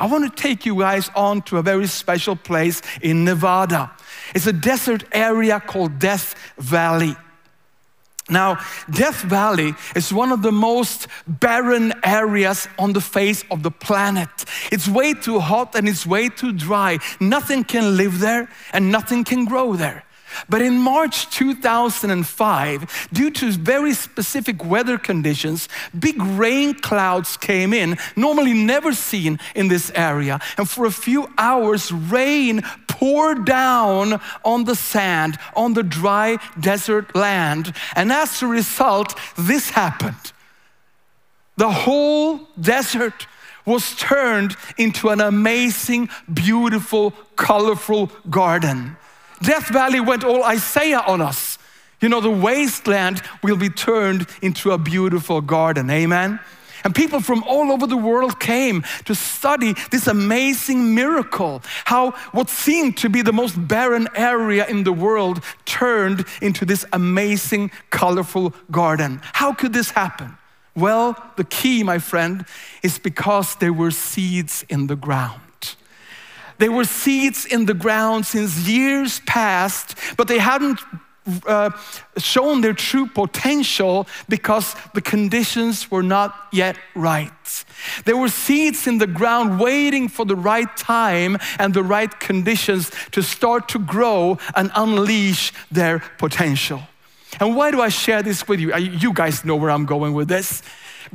I 0.00 0.06
want 0.06 0.34
to 0.34 0.42
take 0.42 0.64
you 0.64 0.78
guys 0.78 1.10
on 1.14 1.42
to 1.42 1.58
a 1.58 1.62
very 1.62 1.86
special 1.86 2.36
place 2.36 2.82
in 3.02 3.24
Nevada. 3.24 3.90
It's 4.34 4.46
a 4.46 4.52
desert 4.52 5.04
area 5.12 5.60
called 5.60 5.98
Death 5.98 6.34
Valley. 6.56 7.16
Now, 8.30 8.60
Death 8.88 9.22
Valley 9.22 9.74
is 9.96 10.12
one 10.12 10.30
of 10.30 10.42
the 10.42 10.52
most 10.52 11.08
barren 11.26 11.92
areas 12.04 12.68
on 12.78 12.92
the 12.92 13.00
face 13.00 13.44
of 13.50 13.62
the 13.62 13.70
planet. 13.70 14.30
It's 14.70 14.88
way 14.88 15.12
too 15.12 15.40
hot 15.40 15.74
and 15.74 15.88
it's 15.88 16.06
way 16.06 16.28
too 16.28 16.52
dry. 16.52 16.98
Nothing 17.20 17.64
can 17.64 17.96
live 17.96 18.20
there 18.20 18.48
and 18.72 18.90
nothing 18.92 19.24
can 19.24 19.44
grow 19.44 19.74
there. 19.74 20.04
But 20.48 20.62
in 20.62 20.78
March 20.78 21.30
2005, 21.30 23.08
due 23.12 23.30
to 23.30 23.52
very 23.52 23.94
specific 23.94 24.64
weather 24.64 24.98
conditions, 24.98 25.68
big 25.98 26.20
rain 26.22 26.74
clouds 26.74 27.36
came 27.36 27.72
in, 27.72 27.98
normally 28.16 28.54
never 28.54 28.92
seen 28.92 29.38
in 29.54 29.68
this 29.68 29.90
area. 29.94 30.40
And 30.58 30.68
for 30.68 30.86
a 30.86 30.90
few 30.90 31.28
hours, 31.38 31.92
rain 31.92 32.62
poured 32.88 33.44
down 33.44 34.20
on 34.44 34.64
the 34.64 34.76
sand, 34.76 35.38
on 35.56 35.74
the 35.74 35.82
dry 35.82 36.38
desert 36.60 37.14
land. 37.16 37.74
And 37.96 38.12
as 38.12 38.42
a 38.42 38.46
result, 38.46 39.18
this 39.36 39.70
happened. 39.70 40.32
The 41.56 41.70
whole 41.70 42.40
desert 42.60 43.26
was 43.64 43.94
turned 43.96 44.56
into 44.76 45.08
an 45.10 45.20
amazing, 45.20 46.08
beautiful, 46.32 47.12
colorful 47.36 48.10
garden. 48.28 48.96
Death 49.42 49.68
Valley 49.68 50.00
went 50.00 50.24
all 50.24 50.44
Isaiah 50.44 51.00
on 51.00 51.20
us. 51.20 51.58
You 52.00 52.08
know, 52.08 52.20
the 52.20 52.30
wasteland 52.30 53.22
will 53.42 53.56
be 53.56 53.68
turned 53.68 54.26
into 54.40 54.72
a 54.72 54.78
beautiful 54.78 55.40
garden. 55.40 55.90
Amen. 55.90 56.40
And 56.84 56.94
people 56.94 57.20
from 57.20 57.44
all 57.44 57.70
over 57.70 57.86
the 57.86 57.96
world 57.96 58.40
came 58.40 58.82
to 59.04 59.14
study 59.14 59.74
this 59.90 60.06
amazing 60.06 60.94
miracle. 60.94 61.62
How 61.84 62.12
what 62.32 62.48
seemed 62.48 62.96
to 62.98 63.08
be 63.08 63.22
the 63.22 63.32
most 63.32 63.54
barren 63.68 64.08
area 64.16 64.66
in 64.66 64.84
the 64.84 64.92
world 64.92 65.44
turned 65.64 66.24
into 66.40 66.64
this 66.64 66.84
amazing, 66.92 67.70
colorful 67.90 68.54
garden. 68.70 69.20
How 69.22 69.52
could 69.52 69.72
this 69.72 69.90
happen? 69.90 70.36
Well, 70.74 71.16
the 71.36 71.44
key, 71.44 71.82
my 71.82 71.98
friend, 71.98 72.46
is 72.82 72.98
because 72.98 73.56
there 73.56 73.72
were 73.74 73.90
seeds 73.90 74.64
in 74.68 74.86
the 74.86 74.96
ground. 74.96 75.41
There 76.62 76.70
were 76.70 76.84
seeds 76.84 77.44
in 77.44 77.66
the 77.66 77.74
ground 77.74 78.24
since 78.24 78.68
years 78.68 79.18
past, 79.26 79.96
but 80.16 80.28
they 80.28 80.38
hadn't 80.38 80.78
uh, 81.44 81.70
shown 82.18 82.60
their 82.60 82.72
true 82.72 83.08
potential 83.08 84.06
because 84.28 84.76
the 84.94 85.00
conditions 85.00 85.90
were 85.90 86.04
not 86.04 86.32
yet 86.52 86.76
right. 86.94 87.64
There 88.04 88.16
were 88.16 88.28
seeds 88.28 88.86
in 88.86 88.98
the 88.98 89.08
ground 89.08 89.58
waiting 89.58 90.08
for 90.08 90.24
the 90.24 90.36
right 90.36 90.76
time 90.76 91.36
and 91.58 91.74
the 91.74 91.82
right 91.82 92.20
conditions 92.20 92.92
to 93.10 93.24
start 93.24 93.68
to 93.70 93.80
grow 93.80 94.38
and 94.54 94.70
unleash 94.76 95.52
their 95.72 95.98
potential. 96.16 96.80
And 97.40 97.56
why 97.56 97.72
do 97.72 97.80
I 97.80 97.88
share 97.88 98.22
this 98.22 98.46
with 98.46 98.60
you? 98.60 98.72
You 98.76 99.12
guys 99.12 99.44
know 99.44 99.56
where 99.56 99.72
I'm 99.72 99.84
going 99.84 100.12
with 100.12 100.28
this. 100.28 100.62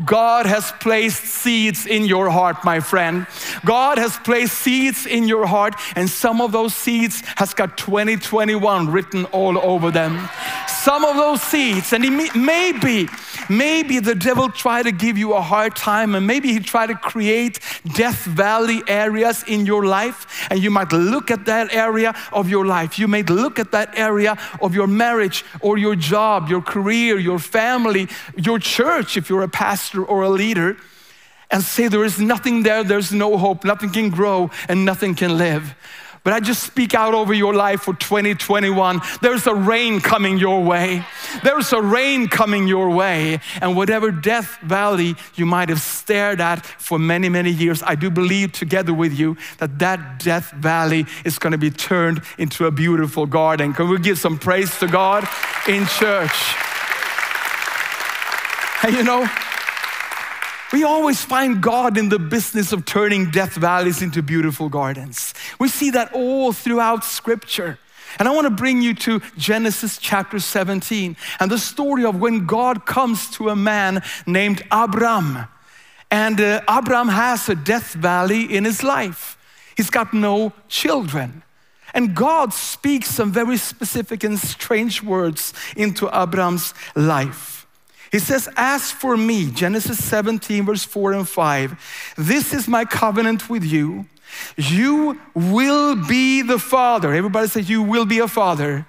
God 0.05 0.45
has 0.45 0.71
placed 0.79 1.23
seeds 1.23 1.87
in 1.87 2.05
your 2.05 2.29
heart, 2.29 2.63
my 2.63 2.79
friend. 2.79 3.25
God 3.65 3.97
has 3.97 4.17
placed 4.17 4.53
seeds 4.53 5.07
in 5.07 5.27
your 5.27 5.47
heart, 5.47 5.73
and 5.95 6.07
some 6.07 6.39
of 6.39 6.51
those 6.51 6.75
seeds 6.75 7.23
has 7.37 7.55
got 7.55 7.77
2021 7.77 8.91
written 8.91 9.25
all 9.25 9.57
over 9.57 9.89
them. 9.89 10.29
Some 10.67 11.03
of 11.03 11.15
those 11.15 11.41
seeds, 11.41 11.93
and 11.93 12.03
maybe, 12.35 13.09
maybe 13.49 13.99
the 13.99 14.13
devil 14.13 14.49
tried 14.49 14.83
to 14.83 14.91
give 14.91 15.17
you 15.17 15.33
a 15.33 15.41
hard 15.41 15.75
time, 15.75 16.13
and 16.13 16.27
maybe 16.27 16.53
he 16.53 16.59
tried 16.59 16.87
to 16.87 16.95
create 16.95 17.59
death 17.95 18.23
valley 18.23 18.83
areas 18.87 19.43
in 19.47 19.65
your 19.65 19.85
life, 19.85 20.47
and 20.51 20.61
you 20.61 20.69
might 20.69 20.91
look 20.93 21.31
at 21.31 21.45
that 21.45 21.73
area 21.73 22.13
of 22.31 22.49
your 22.49 22.67
life. 22.67 22.99
You 22.99 23.07
may 23.07 23.23
look 23.23 23.57
at 23.57 23.71
that 23.71 23.97
area 23.97 24.37
of 24.61 24.75
your 24.75 24.87
marriage 24.87 25.43
or 25.61 25.79
your 25.79 25.95
job, 25.95 26.49
your 26.49 26.61
career, 26.61 27.17
your 27.17 27.39
family, 27.39 28.07
your 28.35 28.59
church, 28.59 29.17
if 29.17 29.27
you're 29.29 29.41
a 29.41 29.49
pastor 29.49 29.86
pastor 29.87 30.03
or 30.03 30.23
a 30.23 30.29
leader 30.29 30.77
and 31.49 31.63
say 31.63 31.87
there 31.87 32.03
is 32.03 32.19
nothing 32.19 32.63
there, 32.63 32.83
there's 32.83 33.13
no 33.13 33.37
hope, 33.37 33.63
nothing 33.63 33.89
can 33.89 34.09
grow, 34.09 34.49
and 34.67 34.83
nothing 34.83 35.15
can 35.15 35.37
live. 35.37 35.75
But 36.23 36.33
I 36.33 36.41
just 36.41 36.63
speak 36.63 36.93
out 36.93 37.13
over 37.13 37.33
your 37.33 37.53
life 37.53 37.83
for 37.83 37.93
2021. 37.93 38.99
There's 39.21 39.47
a 39.47 39.55
rain 39.55 40.01
coming 40.01 40.37
your 40.37 40.61
way. 40.61 41.05
There's 41.41 41.71
a 41.71 41.81
rain 41.81 42.27
coming 42.27 42.67
your 42.67 42.89
way. 42.89 43.39
And 43.61 43.77
whatever 43.77 44.11
death 44.11 44.57
valley 44.61 45.15
you 45.35 45.45
might 45.45 45.69
have 45.69 45.79
stared 45.79 46.41
at 46.41 46.65
for 46.65 46.99
many, 46.99 47.29
many 47.29 47.51
years, 47.51 47.81
I 47.81 47.95
do 47.95 48.09
believe 48.09 48.51
together 48.51 48.93
with 48.93 49.17
you 49.17 49.37
that 49.59 49.79
that 49.79 50.19
death 50.19 50.51
valley 50.51 51.05
is 51.23 51.39
going 51.39 51.51
to 51.51 51.57
be 51.57 51.71
turned 51.71 52.21
into 52.37 52.65
a 52.65 52.71
beautiful 52.71 53.25
garden. 53.25 53.73
Can 53.73 53.87
we 53.87 53.97
give 53.97 54.19
some 54.19 54.37
praise 54.37 54.77
to 54.79 54.87
God 54.87 55.25
in 55.69 55.85
church? 55.85 56.35
And 58.83 58.95
you 58.95 59.03
know, 59.03 59.27
we 60.73 60.83
always 60.83 61.23
find 61.23 61.61
God 61.61 61.97
in 61.97 62.09
the 62.09 62.19
business 62.19 62.71
of 62.73 62.85
turning 62.85 63.31
death 63.31 63.53
valleys 63.53 64.01
into 64.01 64.21
beautiful 64.21 64.69
gardens. 64.69 65.33
We 65.59 65.69
see 65.69 65.91
that 65.91 66.13
all 66.13 66.51
throughout 66.51 67.03
Scripture. 67.03 67.79
And 68.19 68.27
I 68.27 68.33
want 68.33 68.45
to 68.45 68.51
bring 68.51 68.81
you 68.81 68.93
to 68.95 69.21
Genesis 69.37 69.97
chapter 69.97 70.39
17 70.39 71.15
and 71.39 71.51
the 71.51 71.59
story 71.59 72.05
of 72.05 72.19
when 72.19 72.45
God 72.45 72.85
comes 72.85 73.29
to 73.31 73.49
a 73.49 73.55
man 73.55 74.01
named 74.25 74.63
Abram. 74.71 75.47
And 76.09 76.39
uh, 76.39 76.61
Abram 76.67 77.09
has 77.09 77.49
a 77.49 77.55
death 77.55 77.93
valley 77.93 78.43
in 78.43 78.63
his 78.63 78.83
life. 78.83 79.37
He's 79.75 79.89
got 79.89 80.13
no 80.13 80.53
children. 80.67 81.43
And 81.93 82.15
God 82.15 82.53
speaks 82.53 83.09
some 83.09 83.31
very 83.31 83.57
specific 83.57 84.23
and 84.23 84.39
strange 84.39 85.03
words 85.03 85.53
into 85.75 86.09
Abram's 86.13 86.73
life. 86.95 87.56
He 88.11 88.19
says, 88.19 88.49
As 88.55 88.91
for 88.91 89.17
me, 89.17 89.51
Genesis 89.51 90.03
17, 90.03 90.65
verse 90.65 90.83
4 90.83 91.13
and 91.13 91.27
5, 91.27 92.13
this 92.17 92.53
is 92.53 92.67
my 92.67 92.85
covenant 92.85 93.49
with 93.49 93.63
you. 93.63 94.05
You 94.55 95.19
will 95.33 95.95
be 95.95 96.41
the 96.41 96.59
father. 96.59 97.13
Everybody 97.13 97.47
say, 97.47 97.61
You 97.61 97.83
will 97.83 98.05
be 98.05 98.19
a 98.19 98.27
father 98.27 98.85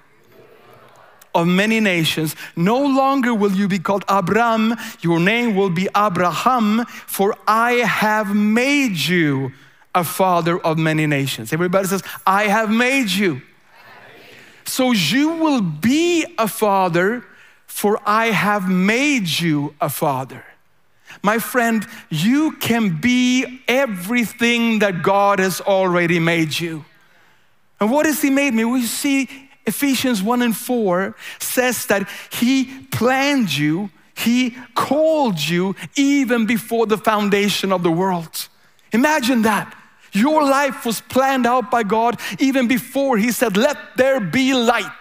of 1.33 1.47
many 1.47 1.79
nations. 1.79 2.35
No 2.55 2.79
longer 2.79 3.33
will 3.33 3.51
you 3.51 3.67
be 3.67 3.79
called 3.79 4.03
Abram, 4.07 4.75
your 5.01 5.19
name 5.19 5.55
will 5.55 5.69
be 5.69 5.87
Abraham, 5.95 6.85
for 6.85 7.35
I 7.47 7.73
have 7.73 8.35
made 8.35 8.97
you 8.97 9.51
a 9.93 10.03
father 10.03 10.59
of 10.59 10.77
many 10.77 11.07
nations. 11.07 11.51
Everybody 11.53 11.87
says, 11.87 12.03
I 12.25 12.43
have 12.43 12.69
made 12.69 13.09
you. 13.09 13.41
So 14.65 14.91
you 14.91 15.29
will 15.29 15.61
be 15.61 16.25
a 16.37 16.47
father 16.47 17.25
for 17.69 18.01
I 18.05 18.31
have 18.31 18.67
made 18.67 19.29
you 19.29 19.73
a 19.79 19.89
father. 19.89 20.43
My 21.21 21.37
friend, 21.37 21.85
you 22.09 22.53
can 22.53 22.99
be 22.99 23.61
everything 23.67 24.79
that 24.79 25.03
God 25.03 25.39
has 25.39 25.61
already 25.61 26.19
made 26.19 26.59
you. 26.59 26.83
And 27.79 27.91
what 27.91 28.05
has 28.05 28.21
He 28.21 28.31
made 28.31 28.53
me? 28.53 28.65
We 28.65 28.83
see 28.83 29.29
Ephesians 29.65 30.21
1 30.21 30.41
and 30.41 30.57
4 30.57 31.15
says 31.37 31.85
that 31.85 32.09
He 32.31 32.65
planned 32.91 33.55
you, 33.55 33.91
He 34.13 34.57
called 34.73 35.39
you 35.39 35.75
even 35.95 36.47
before 36.47 36.87
the 36.87 36.97
foundation 36.97 37.71
of 37.71 37.83
the 37.83 37.91
world. 37.91 38.49
Imagine 38.91 39.43
that. 39.43 39.75
Your 40.11 40.43
life 40.43 40.87
was 40.87 41.01
planned 41.01 41.45
out 41.45 41.69
by 41.69 41.83
God 41.83 42.19
even 42.39 42.67
before 42.67 43.17
He 43.17 43.31
said, 43.31 43.55
Let 43.55 43.77
there 43.95 44.19
be 44.19 44.53
light 44.53 44.91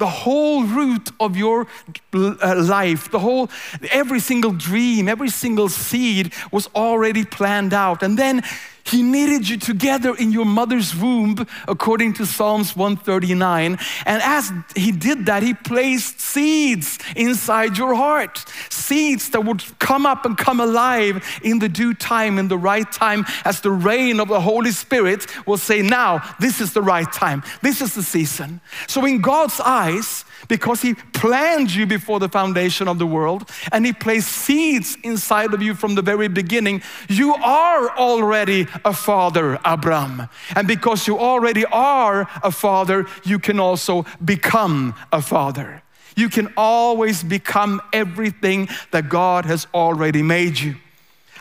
the 0.00 0.06
whole 0.06 0.64
root 0.64 1.10
of 1.20 1.36
your 1.36 1.66
uh, 2.14 2.56
life, 2.56 3.10
the 3.10 3.20
whole, 3.20 3.48
every 3.92 4.18
single 4.18 4.52
dream, 4.52 5.08
every 5.08 5.28
single 5.28 5.68
seed 5.68 6.32
was 6.50 6.68
already 6.74 7.24
planned 7.24 7.72
out. 7.72 8.02
And 8.02 8.18
then 8.18 8.42
he 8.84 9.02
knitted 9.02 9.48
you 9.48 9.56
together 9.56 10.14
in 10.16 10.32
your 10.32 10.44
mother's 10.44 10.94
womb, 10.94 11.46
according 11.68 12.14
to 12.14 12.26
Psalms 12.26 12.74
139. 12.74 13.78
And 14.06 14.22
as 14.22 14.52
He 14.74 14.92
did 14.92 15.26
that, 15.26 15.42
He 15.42 15.54
placed 15.54 16.20
seeds 16.20 16.98
inside 17.16 17.76
your 17.76 17.94
heart. 17.94 18.44
Seeds 18.68 19.30
that 19.30 19.44
would 19.44 19.62
come 19.78 20.06
up 20.06 20.24
and 20.24 20.36
come 20.36 20.60
alive 20.60 21.24
in 21.42 21.58
the 21.58 21.68
due 21.68 21.94
time, 21.94 22.38
in 22.38 22.48
the 22.48 22.58
right 22.58 22.90
time, 22.90 23.24
as 23.44 23.60
the 23.60 23.70
rain 23.70 24.20
of 24.20 24.28
the 24.28 24.40
Holy 24.40 24.72
Spirit 24.72 25.26
will 25.46 25.58
say, 25.58 25.82
Now, 25.82 26.22
this 26.40 26.60
is 26.60 26.72
the 26.72 26.82
right 26.82 27.10
time. 27.12 27.42
This 27.62 27.80
is 27.80 27.94
the 27.94 28.02
season. 28.02 28.60
So, 28.88 29.04
in 29.04 29.20
God's 29.20 29.60
eyes, 29.60 30.24
because 30.48 30.82
He 30.82 30.94
planned 30.94 31.72
you 31.72 31.86
before 31.86 32.18
the 32.18 32.28
foundation 32.28 32.88
of 32.88 32.98
the 32.98 33.06
world 33.06 33.48
and 33.72 33.84
He 33.84 33.92
placed 33.92 34.28
seeds 34.28 34.96
inside 35.02 35.54
of 35.54 35.62
you 35.62 35.74
from 35.74 35.94
the 35.94 36.02
very 36.02 36.28
beginning. 36.28 36.82
You 37.08 37.34
are 37.34 37.96
already 37.96 38.66
a 38.84 38.92
father, 38.92 39.58
Abram. 39.64 40.28
And 40.54 40.66
because 40.66 41.06
you 41.06 41.18
already 41.18 41.64
are 41.66 42.28
a 42.42 42.50
father, 42.50 43.06
you 43.24 43.38
can 43.38 43.60
also 43.60 44.04
become 44.24 44.94
a 45.12 45.22
father. 45.22 45.82
You 46.16 46.28
can 46.28 46.52
always 46.56 47.22
become 47.22 47.80
everything 47.92 48.68
that 48.90 49.08
God 49.08 49.44
has 49.44 49.66
already 49.72 50.22
made 50.22 50.58
you. 50.58 50.76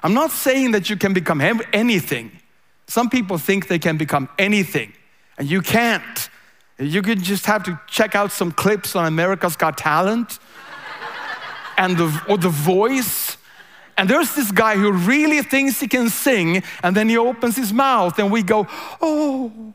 I'm 0.03 0.13
not 0.13 0.31
saying 0.31 0.71
that 0.71 0.89
you 0.89 0.95
can 0.95 1.13
become 1.13 1.41
anything. 1.73 2.31
Some 2.87 3.09
people 3.09 3.37
think 3.37 3.67
they 3.67 3.79
can 3.79 3.97
become 3.97 4.29
anything, 4.39 4.93
and 5.37 5.49
you 5.49 5.61
can't. 5.61 6.29
You 6.79 7.01
could 7.01 7.21
just 7.21 7.45
have 7.45 7.63
to 7.63 7.79
check 7.87 8.15
out 8.15 8.31
some 8.31 8.51
clips 8.51 8.95
on 8.95 9.05
America's 9.05 9.55
Got 9.57 9.77
Talent 9.77 10.39
and 11.77 11.97
the, 11.97 12.21
or 12.27 12.37
The 12.37 12.49
Voice. 12.49 13.28
And 13.99 14.09
there's 14.09 14.33
this 14.33 14.49
guy 14.49 14.77
who 14.77 14.93
really 14.93 15.41
thinks 15.41 15.81
he 15.81 15.87
can 15.89 16.07
sing, 16.09 16.63
and 16.81 16.95
then 16.95 17.09
he 17.09 17.17
opens 17.17 17.57
his 17.57 17.73
mouth, 17.73 18.17
and 18.17 18.31
we 18.31 18.43
go, 18.43 18.65
Oh, 19.01 19.73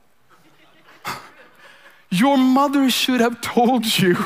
your 2.08 2.38
mother 2.38 2.88
should 2.88 3.20
have 3.20 3.42
told 3.42 3.98
you 3.98 4.16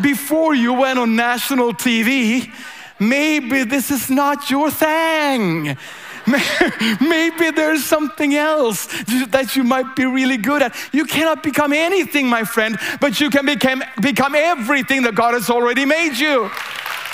before 0.00 0.54
you 0.54 0.72
went 0.72 0.98
on 0.98 1.14
national 1.14 1.74
TV, 1.74 2.50
maybe 2.98 3.64
this 3.64 3.90
is 3.90 4.08
not 4.08 4.48
your 4.48 4.70
thing. 4.70 5.76
Maybe 7.00 7.50
there's 7.50 7.84
something 7.84 8.36
else 8.36 8.86
that 9.30 9.56
you 9.56 9.64
might 9.64 9.96
be 9.96 10.06
really 10.06 10.36
good 10.36 10.62
at. 10.62 10.72
You 10.92 11.04
cannot 11.04 11.42
become 11.42 11.72
anything, 11.72 12.28
my 12.28 12.44
friend, 12.44 12.78
but 13.00 13.20
you 13.20 13.28
can 13.28 13.44
become, 13.44 13.82
become 14.00 14.36
everything 14.36 15.02
that 15.02 15.16
God 15.16 15.34
has 15.34 15.50
already 15.50 15.84
made 15.84 16.16
you. 16.16 16.48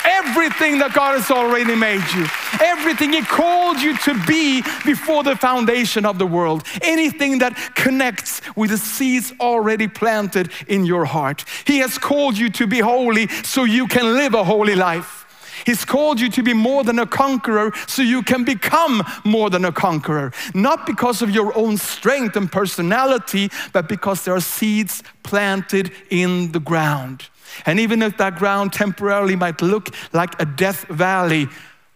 Everything 0.05 0.79
that 0.79 0.93
God 0.93 1.19
has 1.19 1.31
already 1.31 1.75
made 1.75 2.03
you. 2.15 2.25
Everything 2.61 3.13
He 3.13 3.21
called 3.21 3.81
you 3.81 3.97
to 3.99 4.13
be 4.25 4.61
before 4.85 5.23
the 5.23 5.35
foundation 5.35 6.05
of 6.05 6.19
the 6.19 6.27
world. 6.27 6.63
Anything 6.81 7.39
that 7.39 7.55
connects 7.75 8.41
with 8.55 8.69
the 8.69 8.77
seeds 8.77 9.33
already 9.39 9.87
planted 9.87 10.51
in 10.67 10.85
your 10.85 11.05
heart. 11.05 11.45
He 11.65 11.79
has 11.79 11.97
called 11.97 12.37
you 12.37 12.49
to 12.51 12.67
be 12.67 12.79
holy 12.79 13.27
so 13.43 13.63
you 13.63 13.87
can 13.87 14.13
live 14.13 14.33
a 14.33 14.43
holy 14.43 14.75
life. 14.75 15.19
He's 15.65 15.85
called 15.85 16.19
you 16.19 16.29
to 16.31 16.43
be 16.43 16.53
more 16.53 16.83
than 16.83 16.99
a 16.99 17.05
conqueror 17.05 17.73
so 17.87 18.01
you 18.01 18.23
can 18.23 18.43
become 18.43 19.03
more 19.23 19.49
than 19.49 19.65
a 19.65 19.71
conqueror. 19.71 20.31
Not 20.53 20.85
because 20.85 21.21
of 21.21 21.29
your 21.29 21.55
own 21.57 21.77
strength 21.77 22.35
and 22.35 22.51
personality, 22.51 23.49
but 23.73 23.89
because 23.89 24.23
there 24.23 24.35
are 24.35 24.41
seeds 24.41 25.03
planted 25.23 25.91
in 26.09 26.51
the 26.51 26.59
ground. 26.59 27.27
And 27.65 27.79
even 27.79 28.01
if 28.01 28.17
that 28.17 28.35
ground 28.35 28.73
temporarily 28.73 29.35
might 29.35 29.61
look 29.61 29.89
like 30.13 30.39
a 30.41 30.45
death 30.45 30.85
valley, 30.85 31.47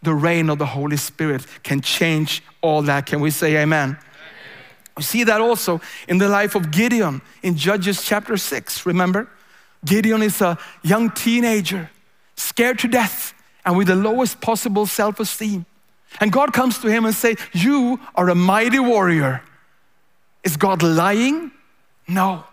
the 0.01 0.13
rain 0.13 0.49
of 0.49 0.57
the 0.59 0.65
Holy 0.65 0.97
Spirit 0.97 1.45
can 1.63 1.81
change 1.81 2.43
all 2.61 2.81
that. 2.83 3.05
Can 3.05 3.21
we 3.21 3.31
say 3.31 3.57
amen? 3.57 3.97
We 4.97 5.03
see 5.03 5.23
that 5.23 5.41
also 5.41 5.81
in 6.07 6.17
the 6.17 6.29
life 6.29 6.55
of 6.55 6.71
Gideon 6.71 7.21
in 7.41 7.57
Judges 7.57 8.03
chapter 8.03 8.37
6. 8.37 8.85
Remember? 8.85 9.27
Gideon 9.85 10.21
is 10.21 10.41
a 10.41 10.57
young 10.83 11.09
teenager, 11.09 11.89
scared 12.35 12.79
to 12.79 12.87
death, 12.87 13.33
and 13.65 13.77
with 13.77 13.87
the 13.87 13.95
lowest 13.95 14.39
possible 14.41 14.85
self 14.85 15.19
esteem. 15.19 15.65
And 16.19 16.31
God 16.31 16.53
comes 16.53 16.77
to 16.79 16.87
him 16.87 17.05
and 17.05 17.15
say, 17.15 17.37
"You 17.53 17.99
are 18.15 18.29
a 18.29 18.35
mighty 18.35 18.79
warrior." 18.79 19.41
Is 20.43 20.57
God 20.57 20.83
lying? 20.83 21.51
No. 22.07 22.45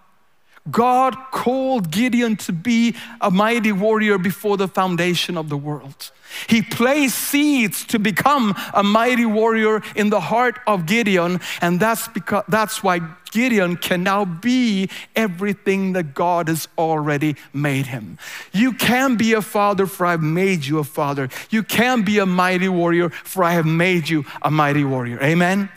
God 0.71 1.17
called 1.31 1.91
Gideon 1.91 2.37
to 2.37 2.53
be 2.53 2.95
a 3.21 3.31
mighty 3.31 3.73
warrior 3.73 4.19
before 4.19 4.57
the 4.57 4.69
foundation 4.69 5.37
of 5.37 5.49
the 5.49 5.57
world. 5.57 6.13
He 6.49 6.63
placed 6.63 7.17
seeds 7.17 7.85
to 7.87 7.99
become 7.99 8.55
a 8.73 8.83
mighty 8.83 9.27
warrior 9.27 9.83
in 9.97 10.11
the 10.11 10.21
heart 10.21 10.61
of 10.67 10.87
Gideon, 10.87 11.41
and 11.61 11.81
that's 11.81 12.07
because 12.09 12.45
that's 12.49 12.83
why 12.83 13.01
Gideon 13.33 13.77
can 13.77 14.03
now 14.03 14.25
be 14.25 14.91
everything 15.17 15.93
that 15.95 16.15
God 16.15 16.49
has 16.49 16.69
already 16.79 17.37
made 17.53 17.87
him. 17.87 18.19
You 18.53 18.73
can 18.73 19.17
be 19.17 19.33
a 19.33 19.43
father, 19.43 19.87
for 19.87 20.07
I've 20.07 20.23
made 20.23 20.67
you 20.67 20.79
a 20.79 20.85
father. 20.85 21.29
You 21.51 21.63
can 21.63 22.03
be 22.03 22.19
a 22.19 22.27
mighty 22.27 22.69
warrior, 22.69 23.11
for 23.11 23.43
I 23.43 23.53
have 23.53 23.67
made 23.67 24.09
you 24.09 24.25
a 24.43 24.51
mighty 24.51 24.85
warrior. 24.85 25.21
Amen. 25.23 25.69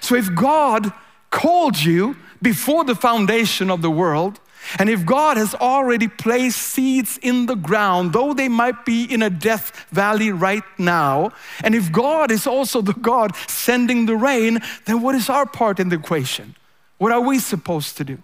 So 0.00 0.14
if 0.14 0.32
God 0.34 0.92
called 1.30 1.78
you 1.78 2.16
before 2.40 2.84
the 2.84 2.94
foundation 2.94 3.70
of 3.70 3.82
the 3.82 3.90
world, 3.90 4.40
and 4.78 4.90
if 4.90 5.06
God 5.06 5.36
has 5.36 5.54
already 5.54 6.08
placed 6.08 6.58
seeds 6.58 7.18
in 7.22 7.46
the 7.46 7.54
ground, 7.54 8.12
though 8.12 8.34
they 8.34 8.48
might 8.48 8.84
be 8.84 9.04
in 9.04 9.22
a 9.22 9.30
death 9.30 9.86
valley 9.90 10.30
right 10.30 10.64
now, 10.76 11.32
and 11.64 11.74
if 11.74 11.90
God 11.90 12.30
is 12.30 12.46
also 12.46 12.82
the 12.82 12.92
God 12.92 13.34
sending 13.46 14.06
the 14.06 14.16
rain, 14.16 14.60
then 14.84 15.00
what 15.00 15.14
is 15.14 15.30
our 15.30 15.46
part 15.46 15.80
in 15.80 15.88
the 15.88 15.96
equation? 15.96 16.54
What 16.98 17.12
are 17.12 17.20
we 17.20 17.38
supposed 17.38 17.96
to 17.96 18.04
do? 18.04 18.18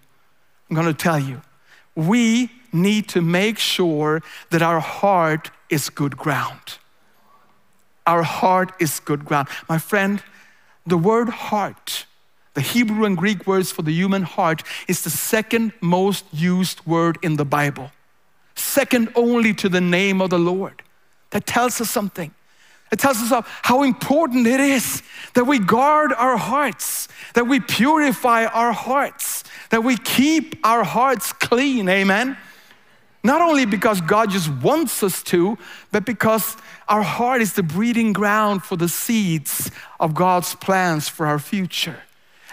I'm 0.68 0.76
going 0.76 0.86
to 0.86 0.94
tell 0.94 1.18
you. 1.18 1.40
We 1.94 2.50
need 2.72 3.08
to 3.10 3.22
make 3.22 3.58
sure 3.58 4.22
that 4.50 4.60
our 4.60 4.80
heart 4.80 5.50
is 5.70 5.88
good 5.88 6.16
ground. 6.16 6.78
Our 8.06 8.22
heart 8.22 8.72
is 8.80 9.00
good 9.00 9.24
ground. 9.24 9.48
My 9.68 9.78
friend, 9.78 10.22
the 10.84 10.98
word 10.98 11.28
heart 11.28 12.06
the 12.54 12.60
Hebrew 12.60 13.04
and 13.04 13.16
Greek 13.16 13.46
words 13.46 13.70
for 13.70 13.82
the 13.82 13.92
human 13.92 14.22
heart 14.22 14.62
is 14.88 15.02
the 15.02 15.10
second 15.10 15.72
most 15.80 16.24
used 16.32 16.84
word 16.86 17.18
in 17.22 17.36
the 17.36 17.44
Bible, 17.44 17.90
second 18.54 19.12
only 19.14 19.52
to 19.54 19.68
the 19.68 19.80
name 19.80 20.20
of 20.20 20.30
the 20.30 20.38
Lord. 20.38 20.82
That 21.30 21.46
tells 21.46 21.80
us 21.80 21.90
something. 21.90 22.32
It 22.92 23.00
tells 23.00 23.16
us 23.18 23.44
how 23.62 23.82
important 23.82 24.46
it 24.46 24.60
is 24.60 25.02
that 25.34 25.44
we 25.44 25.58
guard 25.58 26.12
our 26.12 26.36
hearts, 26.36 27.08
that 27.34 27.48
we 27.48 27.58
purify 27.58 28.44
our 28.44 28.72
hearts, 28.72 29.42
that 29.70 29.82
we 29.82 29.96
keep 29.96 30.64
our 30.64 30.84
hearts 30.84 31.32
clean. 31.32 31.88
Amen. 31.88 32.36
Not 33.24 33.40
only 33.40 33.64
because 33.64 34.00
God 34.00 34.30
just 34.30 34.48
wants 34.48 35.02
us 35.02 35.24
to, 35.24 35.58
but 35.90 36.04
because 36.04 36.56
our 36.88 37.02
heart 37.02 37.40
is 37.40 37.54
the 37.54 37.62
breeding 37.64 38.12
ground 38.12 38.62
for 38.62 38.76
the 38.76 38.88
seeds 38.88 39.72
of 39.98 40.14
God's 40.14 40.54
plans 40.54 41.08
for 41.08 41.26
our 41.26 41.40
future. 41.40 41.96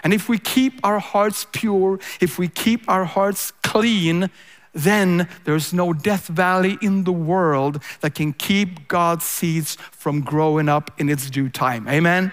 And 0.04 0.12
if 0.12 0.28
we 0.28 0.38
keep 0.38 0.80
our 0.84 0.98
hearts 0.98 1.46
pure, 1.52 1.98
if 2.20 2.38
we 2.38 2.48
keep 2.48 2.88
our 2.88 3.04
hearts 3.04 3.52
clean, 3.62 4.30
then 4.74 5.28
there's 5.44 5.72
no 5.72 5.92
death 5.92 6.26
valley 6.28 6.78
in 6.80 7.04
the 7.04 7.12
world 7.12 7.82
that 8.00 8.14
can 8.14 8.32
keep 8.32 8.88
God's 8.88 9.24
seeds 9.24 9.76
from 9.90 10.22
growing 10.22 10.68
up 10.68 10.90
in 10.98 11.08
its 11.08 11.30
due 11.30 11.48
time. 11.48 11.88
Amen? 11.88 12.32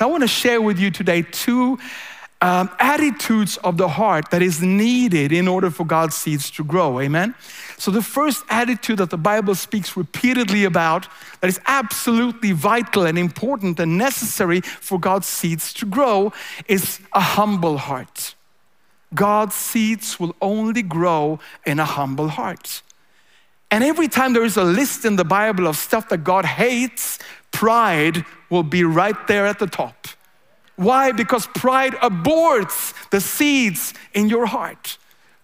I 0.00 0.06
want 0.06 0.22
to 0.22 0.28
share 0.28 0.60
with 0.60 0.78
you 0.78 0.90
today 0.90 1.22
two 1.22 1.78
um, 2.40 2.68
attitudes 2.78 3.56
of 3.58 3.78
the 3.78 3.88
heart 3.88 4.30
that 4.30 4.42
is 4.42 4.60
needed 4.60 5.32
in 5.32 5.48
order 5.48 5.70
for 5.70 5.84
God's 5.86 6.14
seeds 6.14 6.50
to 6.52 6.64
grow. 6.64 7.00
Amen? 7.00 7.34
So, 7.78 7.90
the 7.90 8.02
first 8.02 8.44
attitude 8.50 8.98
that 8.98 9.10
the 9.10 9.18
Bible 9.18 9.54
speaks 9.54 9.96
repeatedly 9.96 10.64
about 10.64 11.08
that 11.40 11.48
is 11.48 11.60
absolutely 11.66 12.52
vital 12.52 13.06
and 13.06 13.18
important 13.18 13.80
and 13.80 13.96
necessary 13.96 14.60
for 14.60 14.98
God's 15.00 15.26
seeds 15.26 15.72
to 15.74 15.86
grow 15.86 16.32
is 16.68 17.00
a 17.12 17.20
humble 17.20 17.78
heart. 17.78 18.34
God's 19.14 19.54
seeds 19.54 20.18
will 20.18 20.34
only 20.42 20.82
grow 20.82 21.38
in 21.64 21.78
a 21.78 21.84
humble 21.84 22.28
heart. 22.28 22.82
And 23.70 23.82
every 23.82 24.08
time 24.08 24.34
there 24.34 24.44
is 24.44 24.56
a 24.56 24.64
list 24.64 25.04
in 25.04 25.16
the 25.16 25.24
Bible 25.24 25.66
of 25.66 25.76
stuff 25.76 26.08
that 26.10 26.24
God 26.24 26.44
hates, 26.44 27.18
pride 27.50 28.24
will 28.50 28.62
be 28.62 28.84
right 28.84 29.16
there 29.26 29.46
at 29.46 29.58
the 29.58 29.66
top. 29.66 30.06
Why? 30.76 31.12
Because 31.12 31.46
pride 31.48 31.94
aborts 31.94 32.92
the 33.10 33.20
seeds 33.20 33.94
in 34.12 34.28
your 34.28 34.46
heart. 34.46 34.98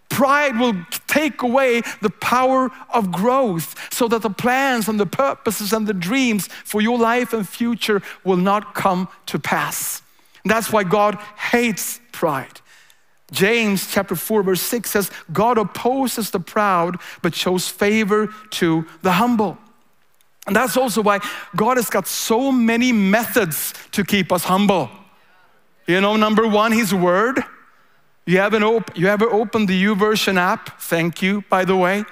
Pride 0.09 0.59
will 0.59 0.75
take 1.07 1.43
away 1.43 1.83
the 2.03 2.11
power 2.11 2.71
of 2.93 3.13
growth 3.13 3.77
so 3.95 4.09
that 4.09 4.23
the 4.23 4.31
plans 4.31 4.89
and 4.89 4.99
the 4.99 5.07
purposes 5.07 5.73
and 5.73 5.87
the 5.87 5.95
dreams 5.95 6.49
for 6.49 6.81
your 6.81 6.99
life 6.99 7.33
and 7.33 7.49
future 7.49 8.03
will 8.25 8.37
not 8.37 8.75
come 8.75 9.09
to 9.27 9.39
pass. 9.39 10.03
And 10.43 10.51
that's 10.51 10.73
why 10.73 10.83
God 10.83 11.15
hates 11.37 12.01
pride. 12.11 12.61
James 13.31 13.89
chapter 13.93 14.17
4 14.17 14.43
verse 14.43 14.61
6 14.61 14.91
says, 14.91 15.11
God 15.33 15.59
opposes 15.59 16.31
the 16.31 16.41
proud 16.41 16.97
but 17.23 17.35
shows 17.35 17.69
favor 17.69 18.35
to 18.51 18.87
the 19.03 19.13
humble. 19.13 19.59
And 20.49 20.57
that's 20.57 20.77
also 20.77 21.03
why 21.03 21.21
God 21.55 21.77
has 21.77 21.89
got 21.89 22.09
so 22.09 22.51
many 22.51 22.91
methods 22.91 23.75
to 23.93 24.03
keep 24.03 24.33
us 24.33 24.43
humble. 24.43 24.91
You 25.91 26.01
know, 26.01 26.15
number 26.15 26.47
one, 26.47 26.71
His 26.71 26.95
Word. 26.95 27.43
You 28.25 28.39
haven't 28.39 28.63
op- 28.63 28.97
you 28.97 29.09
ever 29.09 29.29
opened 29.29 29.69
the 29.69 29.85
YouVersion 29.85 30.37
app? 30.37 30.81
Thank 30.81 31.21
you, 31.21 31.43
by 31.51 31.65
the 31.65 31.75
way. 31.75 32.05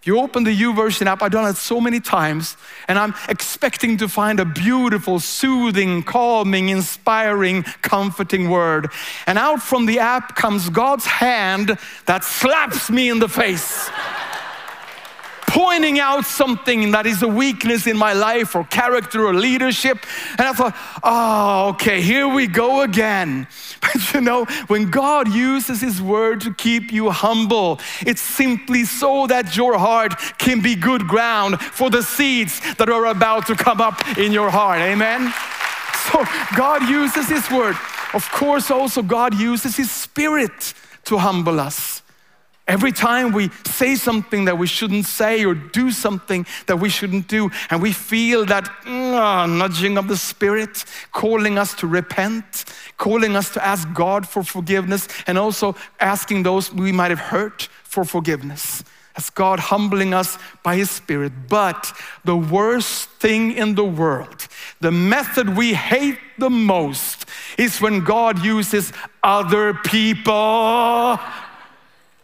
If 0.00 0.06
you 0.06 0.20
open 0.20 0.44
the 0.44 0.56
YouVersion 0.56 1.06
app, 1.06 1.20
I've 1.20 1.32
done 1.32 1.50
it 1.50 1.56
so 1.56 1.80
many 1.80 1.98
times, 1.98 2.56
and 2.86 2.96
I'm 2.96 3.16
expecting 3.28 3.96
to 3.96 4.08
find 4.08 4.38
a 4.38 4.44
beautiful, 4.44 5.18
soothing, 5.18 6.04
calming, 6.04 6.68
inspiring, 6.68 7.64
comforting 7.82 8.50
word. 8.50 8.88
And 9.26 9.36
out 9.36 9.62
from 9.62 9.86
the 9.86 9.98
app 9.98 10.36
comes 10.36 10.70
God's 10.70 11.06
hand 11.06 11.76
that 12.06 12.22
slaps 12.22 12.88
me 12.88 13.08
in 13.10 13.18
the 13.18 13.28
face 13.28 13.90
pointing 15.48 15.98
out 15.98 16.26
something 16.26 16.90
that 16.90 17.06
is 17.06 17.22
a 17.22 17.28
weakness 17.28 17.86
in 17.86 17.96
my 17.96 18.12
life 18.12 18.54
or 18.54 18.64
character 18.64 19.26
or 19.26 19.32
leadership. 19.32 20.04
And 20.38 20.46
I 20.46 20.52
thought, 20.52 20.76
oh, 21.02 21.70
okay, 21.70 22.02
here 22.02 22.28
we 22.28 22.46
go 22.46 22.82
again. 22.82 23.46
But 23.80 24.12
you 24.12 24.20
know, 24.20 24.44
when 24.66 24.90
God 24.90 25.28
uses 25.32 25.80
His 25.80 26.02
word 26.02 26.40
to 26.42 26.52
keep 26.52 26.92
you 26.92 27.10
humble, 27.10 27.80
it's 28.00 28.20
simply 28.20 28.84
so 28.84 29.26
that 29.28 29.56
your 29.56 29.78
heart 29.78 30.18
can 30.38 30.60
be 30.60 30.74
good 30.74 31.06
ground 31.06 31.60
for 31.60 31.88
the 31.88 32.02
seeds 32.02 32.60
that 32.74 32.88
are 32.90 33.06
about 33.06 33.46
to 33.46 33.54
come 33.54 33.80
up 33.80 34.18
in 34.18 34.32
your 34.32 34.50
heart. 34.50 34.80
Amen 34.80 35.32
So 36.12 36.24
God 36.56 36.88
uses 36.88 37.28
His 37.28 37.48
word. 37.50 37.76
Of 38.12 38.28
course, 38.32 38.70
also 38.70 39.00
God 39.02 39.34
uses 39.34 39.76
His 39.76 39.90
spirit 39.90 40.74
to 41.04 41.18
humble 41.18 41.60
us. 41.60 42.02
Every 42.68 42.92
time 42.92 43.32
we 43.32 43.48
say 43.64 43.94
something 43.94 44.44
that 44.44 44.58
we 44.58 44.66
shouldn't 44.66 45.06
say 45.06 45.42
or 45.46 45.54
do 45.54 45.90
something 45.90 46.44
that 46.66 46.76
we 46.76 46.90
shouldn't 46.90 47.26
do, 47.26 47.50
and 47.70 47.80
we 47.80 47.92
feel 47.92 48.44
that 48.44 48.64
mm, 48.84 49.58
nudging 49.58 49.96
of 49.96 50.06
the 50.06 50.18
Spirit, 50.18 50.84
calling 51.10 51.56
us 51.56 51.72
to 51.76 51.86
repent, 51.86 52.66
calling 52.98 53.36
us 53.36 53.48
to 53.54 53.64
ask 53.64 53.90
God 53.94 54.28
for 54.28 54.42
forgiveness, 54.42 55.08
and 55.26 55.38
also 55.38 55.76
asking 55.98 56.42
those 56.42 56.70
we 56.70 56.92
might 56.92 57.10
have 57.10 57.18
hurt 57.18 57.68
for 57.84 58.04
forgiveness. 58.04 58.84
As 59.16 59.30
God 59.30 59.58
humbling 59.58 60.12
us 60.12 60.36
by 60.62 60.76
His 60.76 60.90
Spirit. 60.90 61.32
But 61.48 61.92
the 62.24 62.36
worst 62.36 63.08
thing 63.18 63.52
in 63.52 63.76
the 63.76 63.84
world, 63.84 64.46
the 64.80 64.92
method 64.92 65.56
we 65.56 65.72
hate 65.72 66.18
the 66.36 66.50
most, 66.50 67.24
is 67.56 67.80
when 67.80 68.04
God 68.04 68.44
uses 68.44 68.92
other 69.22 69.72
people 69.72 71.18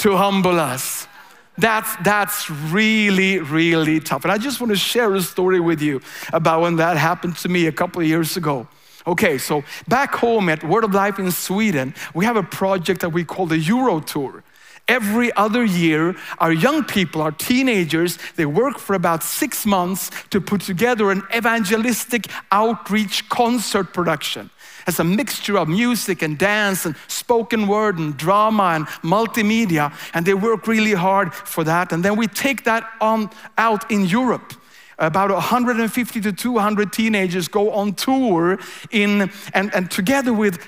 to 0.04 0.18
humble 0.18 0.60
us. 0.60 1.08
That's, 1.56 1.96
that's 2.04 2.50
really, 2.50 3.38
really 3.38 4.00
tough. 4.00 4.24
And 4.24 4.30
I 4.30 4.36
just 4.36 4.60
want 4.60 4.70
to 4.70 4.76
share 4.76 5.14
a 5.14 5.22
story 5.22 5.60
with 5.60 5.80
you 5.80 6.02
about 6.30 6.60
when 6.60 6.76
that 6.76 6.98
happened 6.98 7.38
to 7.38 7.48
me 7.48 7.68
a 7.68 7.72
couple 7.72 8.02
of 8.02 8.06
years 8.06 8.36
ago. 8.36 8.68
Okay, 9.06 9.38
so 9.38 9.64
back 9.88 10.14
home 10.14 10.50
at 10.50 10.62
Word 10.62 10.84
of 10.84 10.92
Life 10.92 11.18
in 11.18 11.30
Sweden, 11.30 11.94
we 12.12 12.26
have 12.26 12.36
a 12.36 12.42
project 12.42 13.00
that 13.00 13.14
we 13.14 13.24
call 13.24 13.46
the 13.46 13.56
Euro 13.56 14.00
Tour. 14.00 14.44
Every 14.88 15.32
other 15.36 15.64
year, 15.64 16.14
our 16.36 16.52
young 16.52 16.84
people, 16.84 17.22
our 17.22 17.32
teenagers, 17.32 18.18
they 18.36 18.44
work 18.44 18.78
for 18.78 18.92
about 18.92 19.22
six 19.22 19.64
months 19.64 20.10
to 20.28 20.38
put 20.38 20.60
together 20.60 21.10
an 21.12 21.22
evangelistic 21.34 22.26
outreach 22.52 23.26
concert 23.30 23.94
production 23.94 24.50
as 24.86 25.00
a 25.00 25.04
mixture 25.04 25.58
of 25.58 25.68
music 25.68 26.22
and 26.22 26.38
dance 26.38 26.84
and 26.84 26.94
spoken 27.08 27.66
word 27.66 27.98
and 27.98 28.16
drama 28.16 28.72
and 28.74 28.86
multimedia. 29.02 29.92
And 30.14 30.26
they 30.26 30.34
work 30.34 30.66
really 30.66 30.94
hard 30.94 31.34
for 31.34 31.64
that. 31.64 31.92
And 31.92 32.04
then 32.04 32.16
we 32.16 32.26
take 32.26 32.64
that 32.64 32.88
on 33.00 33.30
out 33.56 33.90
in 33.90 34.06
Europe 34.06 34.54
about 34.98 35.30
150 35.30 36.20
to 36.20 36.32
200 36.32 36.92
teenagers 36.92 37.48
go 37.48 37.72
on 37.72 37.94
tour 37.94 38.58
in, 38.90 39.30
and, 39.52 39.74
and 39.74 39.90
together 39.90 40.32
with, 40.32 40.58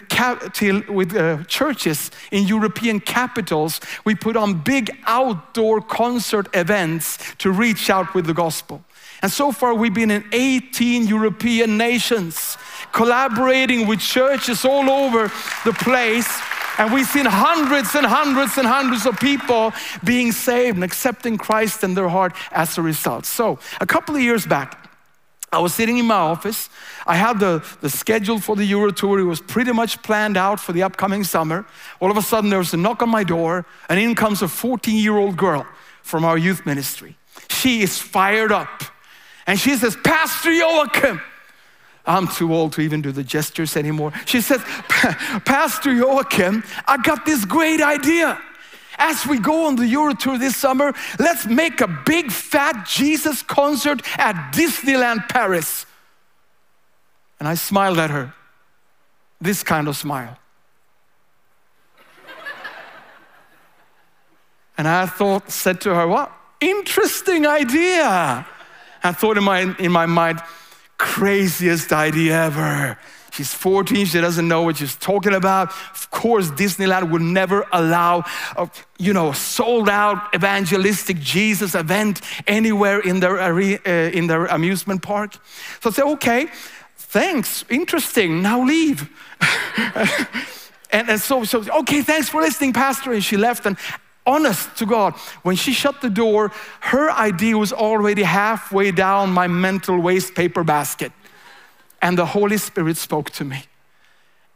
with 0.89 1.17
uh, 1.17 1.45
churches 1.45 2.11
in 2.33 2.47
European 2.47 3.01
capitals, 3.01 3.81
we 4.05 4.15
put 4.15 4.37
on 4.37 4.55
big 4.55 4.91
outdoor 5.07 5.81
concert 5.81 6.49
events 6.55 7.19
to 7.39 7.51
reach 7.51 7.89
out 7.91 8.15
with 8.15 8.27
the 8.27 8.35
gospel. 8.35 8.83
And 9.23 9.33
so 9.33 9.51
far, 9.51 9.75
we've 9.75 9.95
been 9.95 10.11
in 10.11 10.25
18 10.33 11.07
European 11.07 11.79
nations 11.79 12.59
collaborating 12.97 13.87
with 13.87 14.01
churches 14.01 14.65
all 14.65 14.89
over 14.89 15.31
the 15.67 15.73
place. 15.75 16.29
And 16.79 16.93
we've 16.93 17.07
seen 17.07 17.27
hundreds 17.27 17.95
and 17.95 18.07
hundreds 18.07 18.57
and 18.57 18.67
hundreds 18.67 19.05
of 19.05 19.21
people 19.21 19.73
being 20.03 20.33
saved 20.33 20.77
and 20.77 20.85
accepting 20.85 21.37
Christ 21.37 21.85
in 21.85 21.95
their 21.95 22.09
heart 22.09 22.35
as 22.53 22.79
a 22.79 22.83
result. 22.83 23.27
So, 23.27 23.59
a 23.81 23.87
couple 23.87 24.17
of 24.17 24.23
years 24.23 24.47
back, 24.47 24.91
I 25.53 25.59
was 25.59 25.75
sitting 25.75 25.99
in 25.99 26.07
my 26.07 26.17
office. 26.17 26.71
I 27.07 27.17
had 27.17 27.39
the, 27.39 27.63
the 27.83 27.91
schedule 27.91 28.41
for 28.41 28.57
the 28.57 28.65
Euro 28.65 28.91
tour. 28.91 29.19
It 29.19 29.25
was 29.25 29.41
pretty 29.41 29.73
much 29.73 30.03
planned 30.03 30.37
out 30.37 30.59
for 30.59 30.73
the 30.73 30.83
upcoming 30.83 31.23
summer. 31.25 31.67
All 32.01 32.11
of 32.11 32.17
a 32.17 32.23
sudden, 32.23 32.51
there 32.51 32.59
was 32.59 32.75
a 32.75 32.79
knock 32.79 33.03
on 33.03 33.11
my 33.11 33.25
door, 33.25 33.67
and 33.89 34.01
in 34.01 34.15
comes 34.15 34.41
a 34.43 34.49
14 34.49 34.97
year 34.97 35.17
old 35.17 35.37
girl 35.37 35.67
from 36.03 36.25
our 36.25 36.39
youth 36.39 36.65
ministry. 36.65 37.17
She 37.49 37.83
is 37.83 37.99
fired 37.99 38.53
up. 38.53 38.83
And 39.47 39.61
she 39.61 39.77
says, 39.77 39.97
Pastor 39.97 40.53
Joachim, 40.53 41.21
I'm 42.07 42.29
too 42.29 42.55
old 42.55 42.73
to 42.75 42.81
even 42.81 43.03
do 43.03 43.13
the 43.13 43.25
gestures 43.25 43.77
anymore. 43.77 44.13
She 44.27 44.41
says, 44.41 44.63
Pastor 45.45 45.93
Joachim, 45.93 46.63
I 46.87 46.99
got 46.99 47.27
this 47.27 47.45
great 47.45 47.81
idea. 47.81 48.41
As 48.99 49.27
we 49.27 49.39
go 49.39 49.67
on 49.67 49.77
the 49.77 49.87
Euro 49.89 50.15
tour 50.15 50.39
this 50.39 50.57
summer, 50.57 50.95
let's 51.19 51.47
make 51.47 51.81
a 51.81 51.89
big 52.07 52.31
fat 52.31 52.87
Jesus 52.87 53.43
concert 53.43 54.01
at 54.19 54.53
Disneyland 54.53 55.29
Paris. 55.29 55.85
And 57.39 57.49
I 57.49 57.55
smiled 57.55 57.99
at 57.99 58.11
her, 58.11 58.33
this 59.41 59.63
kind 59.63 59.89
of 59.89 59.97
smile. 59.97 60.39
and 64.79 64.89
I 64.89 65.07
thought, 65.07 65.51
said 65.51 65.83
to 65.83 65.95
her, 65.95 66.07
What 66.07 66.33
interesting 66.61 67.47
idea. 67.47 68.47
I 69.03 69.13
thought 69.13 69.37
in 69.37 69.45
my, 69.45 69.75
in 69.79 69.93
my 69.93 70.07
mind, 70.07 70.41
craziest 70.99 71.93
idea 71.93 72.45
ever. 72.47 72.99
She's 73.37 73.53
14, 73.53 74.07
she 74.07 74.21
doesn't 74.21 74.49
know 74.49 74.63
what 74.63 74.79
she's 74.79 74.97
talking 74.97 75.35
about. 75.35 75.69
Of 75.69 76.11
course, 76.11 76.51
Disneyland 76.51 77.11
would 77.11 77.21
never 77.21 77.67
allow 77.71 78.25
a, 78.57 78.71
you 78.99 79.13
know, 79.13 79.33
sold 79.33 79.91
out 79.91 80.35
evangelistic 80.35 81.19
Jesus 81.19 81.75
event 81.75 82.23
anywhere 82.47 83.01
in 83.01 83.21
their, 83.21 83.39
uh, 83.39 83.91
in 83.91 84.27
their 84.27 84.47
amusement 84.47 85.03
park. 85.03 85.35
So 85.81 85.91
I 85.91 85.93
said, 85.93 86.05
okay, 86.13 86.49
thanks, 86.97 87.65
interesting, 87.69 88.41
now 88.41 88.65
leave. 88.65 89.11
and, 90.91 91.11
and 91.11 91.21
so, 91.21 91.45
so, 91.45 91.63
okay, 91.81 92.01
thanks 92.01 92.31
for 92.31 92.41
listening, 92.41 92.73
Pastor. 92.73 93.13
And 93.13 93.23
she 93.23 93.37
left. 93.37 93.67
And 93.67 93.77
honest 94.27 94.77
to 94.77 94.87
God, 94.87 95.15
when 95.43 95.57
she 95.57 95.73
shut 95.73 96.01
the 96.01 96.11
door, 96.11 96.53
her 96.81 97.11
idea 97.11 97.57
was 97.57 97.73
already 97.73 98.23
halfway 98.23 98.91
down 98.91 99.31
my 99.31 99.47
mental 99.47 99.99
waste 99.99 100.35
paper 100.35 100.65
basket. 100.65 101.13
And 102.03 102.19
the 102.19 102.27
Holy 102.27 102.59
Spirit 102.59 102.97
spoke 102.97 103.31
to 103.31 103.45
me. 103.45 103.65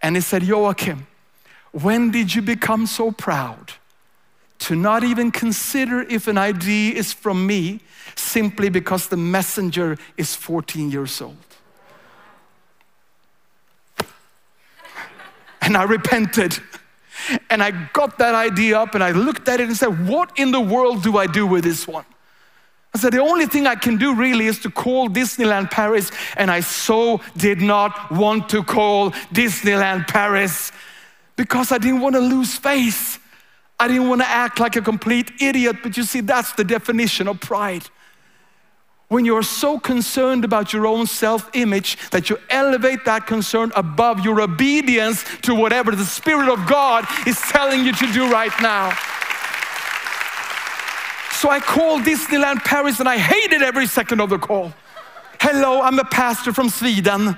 And 0.03 0.17
He 0.17 0.23
said, 0.23 0.43
Joachim, 0.43 1.07
when 1.73 2.11
did 2.11 2.35
you 2.35 2.43
become 2.43 2.87
so 2.87 3.13
proud 3.13 3.73
to 4.61 4.75
not 4.75 5.05
even 5.05 5.31
consider 5.31 6.03
if 6.03 6.27
an 6.27 6.37
idea 6.37 6.95
is 6.95 7.13
from 7.13 7.47
me 7.47 7.81
simply 8.17 8.69
because 8.69 9.09
the 9.09 9.17
messenger 9.17 9.97
is 10.17 10.35
14 10.35 10.91
years 10.91 11.21
old? 11.21 11.37
And 15.63 15.77
I 15.77 15.85
repented. 15.85 16.59
And 17.49 17.63
I 17.63 17.71
got 17.93 18.19
that 18.19 18.35
idea 18.35 18.79
up 18.79 18.95
and 18.95 19.03
I 19.03 19.13
looked 19.13 19.49
at 19.49 19.61
it 19.61 19.69
and 19.69 19.77
said, 19.77 20.07
What 20.09 20.39
in 20.39 20.51
the 20.51 20.61
world 20.61 21.03
do 21.03 21.19
I 21.19 21.27
do 21.27 21.47
with 21.47 21.65
this 21.65 21.87
one? 21.87 22.05
I 22.95 22.99
said, 22.99 23.13
The 23.13 23.21
only 23.21 23.47
thing 23.47 23.67
I 23.67 23.75
can 23.75 23.97
do 23.97 24.15
really 24.15 24.47
is 24.47 24.59
to 24.61 24.71
call 24.71 25.09
Disneyland 25.09 25.71
Paris. 25.71 26.11
And 26.37 26.51
I 26.51 26.61
so 26.61 27.21
did 27.37 27.61
not 27.61 28.11
want 28.11 28.49
to 28.51 28.63
call 28.63 29.11
Disneyland 29.33 30.09
Paris 30.09 30.73
because 31.37 31.73
I 31.73 31.79
didn't 31.79 32.01
want 32.01 32.15
to 32.15 32.21
lose 32.21 32.57
face. 32.57 33.19
I 33.79 33.89
didn't 33.89 34.09
want 34.09 34.21
to 34.21 34.29
act 34.29 34.61
like 34.61 34.77
a 34.77 34.83
complete 34.83 35.31
idiot. 35.41 35.77
But 35.83 35.97
you 35.97 36.03
see, 36.03 36.21
that's 36.21 36.53
the 36.53 36.65
definition 36.65 37.29
of 37.29 37.41
pride 37.41 37.89
when 39.11 39.25
you're 39.25 39.43
so 39.43 39.77
concerned 39.77 40.45
about 40.45 40.73
your 40.73 40.87
own 40.87 41.05
self 41.05 41.51
image 41.53 41.99
that 42.11 42.31
you 42.31 42.39
elevate 42.49 43.05
that 43.05 43.27
concern 43.27 43.73
above 43.75 44.25
your 44.25 44.41
obedience 44.41 45.25
to 45.43 45.53
whatever 45.53 45.91
the 45.91 46.05
Spirit 46.05 46.49
of 46.49 46.65
God 46.67 47.05
is 47.27 47.39
telling 47.41 47.85
you 47.85 47.93
to 47.93 48.13
do 48.13 48.31
right 48.31 48.53
now. 48.63 48.91
So 51.33 51.51
I 51.51 51.59
called 51.59 52.03
Disneyland 52.03 52.65
Paris 52.65 53.01
and 53.01 53.09
I 53.09 53.19
hated 53.19 53.63
every 53.63 53.87
second 53.87 54.21
of 54.21 54.31
the 54.31 54.39
call. 54.39 54.73
Hello, 55.41 55.83
I'm 55.83 55.99
a 55.99 56.05
pastor 56.05 56.53
from 56.53 56.69
Sweden. 56.69 57.37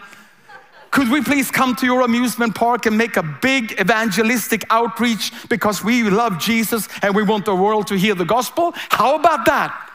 Could 0.90 1.10
we 1.10 1.22
please 1.22 1.50
come 1.50 1.74
to 1.76 1.86
your 1.86 2.02
amusement 2.02 2.54
park 2.54 2.84
and 2.84 2.98
make 2.98 3.16
a 3.16 3.22
big 3.22 3.80
evangelistic 3.80 4.66
outreach 4.68 5.32
because 5.48 5.82
we 5.82 6.02
love 6.02 6.38
Jesus 6.38 6.86
and 7.00 7.14
we 7.14 7.22
want 7.22 7.46
the 7.46 7.56
world 7.56 7.86
to 7.86 7.96
hear 7.96 8.14
the 8.14 8.26
gospel? 8.26 8.72
How 8.74 9.14
about 9.14 9.46
that? 9.46 9.91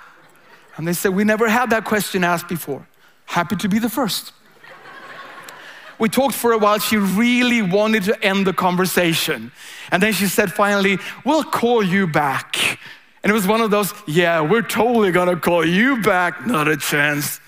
And 0.78 0.88
they 0.88 0.94
said, 0.94 1.14
We 1.14 1.24
never 1.24 1.50
had 1.50 1.72
that 1.72 1.84
question 1.84 2.24
asked 2.24 2.48
before. 2.48 2.88
Happy 3.26 3.56
to 3.58 3.68
be 3.68 3.80
the 3.80 3.90
first. 3.90 4.32
we 6.00 6.08
talked 6.08 6.36
for 6.36 6.54
a 6.54 6.58
while. 6.58 6.80
She 6.80 6.98
really 6.98 7.62
wanted 7.62 8.04
to 8.04 8.24
end 8.24 8.48
the 8.48 8.54
conversation. 8.54 9.52
And 9.92 10.02
then 10.02 10.14
she 10.14 10.28
said, 10.28 10.54
finally, 10.54 11.00
We'll 11.26 11.44
call 11.44 11.84
you 11.84 12.08
back. 12.08 12.80
And 13.24 13.32
it 13.32 13.34
was 13.34 13.48
one 13.48 13.60
of 13.60 13.72
those, 13.72 13.94
Yeah, 14.06 14.42
we're 14.42 14.62
totally 14.62 15.12
gonna 15.12 15.36
call 15.36 15.66
you 15.66 16.02
back. 16.02 16.46
Not 16.46 16.68
a 16.68 16.78
chance. 16.78 17.42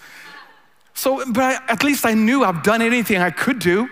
So, 0.95 1.24
but 1.31 1.43
I, 1.43 1.71
at 1.71 1.83
least 1.83 2.05
I 2.05 2.13
knew 2.13 2.43
I've 2.43 2.63
done 2.63 2.81
anything 2.81 3.21
I 3.21 3.29
could 3.29 3.59
do. 3.59 3.89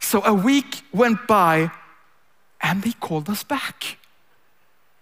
So 0.00 0.22
a 0.24 0.34
week 0.34 0.82
went 0.92 1.26
by 1.26 1.70
and 2.60 2.82
they 2.82 2.92
called 2.92 3.30
us 3.30 3.42
back. 3.44 3.96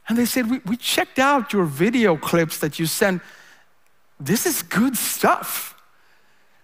And 0.08 0.18
they 0.18 0.26
said, 0.26 0.50
We, 0.50 0.60
we 0.66 0.76
checked 0.76 1.18
out 1.18 1.52
your 1.52 1.64
video 1.64 2.16
clips 2.16 2.58
that 2.58 2.78
you 2.78 2.86
sent 2.86 3.22
this 4.20 4.46
is 4.46 4.62
good 4.62 4.96
stuff. 4.96 5.74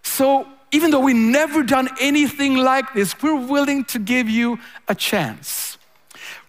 So, 0.02 0.46
even 0.72 0.90
though 0.90 1.00
we've 1.00 1.16
never 1.16 1.62
done 1.62 1.88
anything 2.00 2.56
like 2.56 2.92
this, 2.92 3.20
we're 3.22 3.46
willing 3.46 3.84
to 3.86 3.98
give 3.98 4.28
you 4.28 4.58
a 4.88 4.94
chance. 4.94 5.78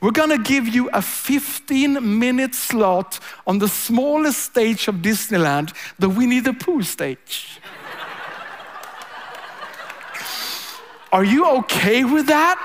We're 0.02 0.12
gonna 0.12 0.38
give 0.38 0.68
you 0.68 0.90
a 0.90 1.02
15 1.02 2.20
minute 2.20 2.54
slot 2.54 3.20
on 3.48 3.58
the 3.58 3.68
smallest 3.68 4.44
stage 4.44 4.88
of 4.88 4.96
Disneyland, 4.96 5.74
the 5.98 6.10
Winnie 6.10 6.40
the 6.40 6.54
Pooh 6.54 6.84
stage. 6.84 7.60
Are 11.12 11.24
you 11.24 11.48
okay 11.60 12.04
with 12.04 12.28
that? 12.28 12.60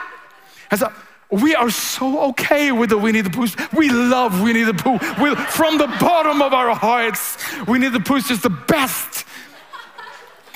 We 1.32 1.54
are 1.54 1.70
so 1.70 2.20
okay 2.28 2.72
with 2.72 2.90
the 2.90 2.98
Winnie 2.98 3.22
the 3.22 3.30
Pooh. 3.30 3.48
We 3.74 3.88
love 3.88 4.42
Winnie 4.42 4.64
the 4.64 4.74
Pooh. 4.74 4.98
We, 5.18 5.34
from 5.34 5.78
the 5.78 5.86
bottom 5.98 6.42
of 6.42 6.52
our 6.52 6.74
hearts, 6.74 7.38
Winnie 7.66 7.88
the 7.88 8.00
Pooh 8.00 8.16
is 8.16 8.42
the 8.42 8.50
best. 8.50 9.24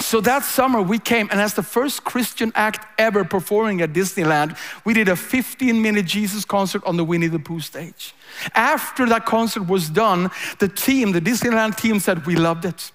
So 0.01 0.21
that 0.21 0.45
summer 0.45 0.83
we 0.83 0.99
came, 0.99 1.29
and 1.31 1.41
as 1.41 1.55
the 1.55 1.63
first 1.63 2.05
Christian 2.05 2.53
act 2.55 2.87
ever 2.99 3.25
performing 3.25 3.81
at 3.81 3.95
Disneyland, 3.95 4.59
we 4.85 4.93
did 4.93 5.09
a 5.09 5.17
15 5.17 5.81
minute 5.81 6.05
Jesus 6.05 6.45
concert 6.45 6.85
on 6.85 6.99
the 6.99 7.05
Winnie 7.05 7.29
the 7.29 7.39
Pooh 7.39 7.61
stage. 7.61 8.15
After 8.55 9.07
that 9.07 9.25
concert 9.25 9.67
was 9.67 9.89
done, 9.89 10.31
the 10.59 10.69
team, 10.69 11.13
the 11.13 11.23
Disneyland 11.23 11.79
team 11.79 12.01
said, 12.01 12.27
We 12.27 12.37
loved 12.37 12.67
it. 12.67 12.93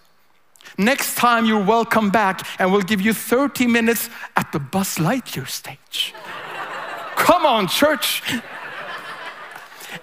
Next 0.77 1.15
time 1.15 1.45
you're 1.45 1.65
welcome 1.65 2.11
back, 2.11 2.45
and 2.59 2.71
we'll 2.71 2.81
give 2.81 3.01
you 3.01 3.11
30 3.11 3.65
minutes 3.65 4.11
at 4.37 4.51
the 4.51 4.59
Buzz 4.59 4.97
Lightyear 4.97 5.47
stage. 5.47 6.13
Come 7.21 7.45
on, 7.45 7.67
church. 7.67 8.23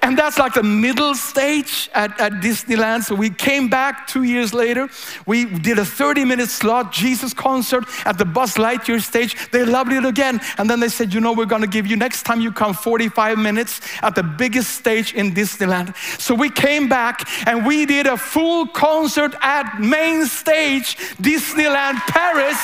And 0.02 0.16
that's 0.16 0.38
like 0.38 0.54
the 0.54 0.62
middle 0.62 1.16
stage 1.16 1.90
at, 1.94 2.18
at 2.20 2.34
Disneyland. 2.34 3.02
So 3.02 3.16
we 3.16 3.30
came 3.30 3.68
back 3.68 4.06
two 4.06 4.22
years 4.22 4.54
later. 4.54 4.88
We 5.26 5.46
did 5.46 5.80
a 5.80 5.84
30 5.84 6.24
minute 6.24 6.48
slot 6.48 6.92
Jesus 6.92 7.34
concert 7.34 7.84
at 8.04 8.18
the 8.18 8.24
Buzz 8.24 8.54
Lightyear 8.54 9.02
stage. 9.02 9.50
They 9.50 9.64
loved 9.64 9.90
it 9.92 10.04
again. 10.04 10.40
And 10.58 10.70
then 10.70 10.78
they 10.78 10.88
said, 10.88 11.12
you 11.12 11.20
know, 11.20 11.32
we're 11.32 11.46
going 11.46 11.62
to 11.62 11.68
give 11.68 11.88
you 11.88 11.96
next 11.96 12.22
time 12.22 12.40
you 12.40 12.52
come 12.52 12.72
45 12.72 13.36
minutes 13.36 13.80
at 14.02 14.14
the 14.14 14.22
biggest 14.22 14.76
stage 14.76 15.12
in 15.14 15.34
Disneyland. 15.34 15.96
So 16.20 16.36
we 16.36 16.50
came 16.50 16.88
back 16.88 17.28
and 17.48 17.66
we 17.66 17.84
did 17.84 18.06
a 18.06 18.16
full 18.16 18.68
concert 18.68 19.34
at 19.42 19.80
main 19.80 20.26
stage, 20.26 20.96
Disneyland 21.16 21.96
Paris. 22.06 22.58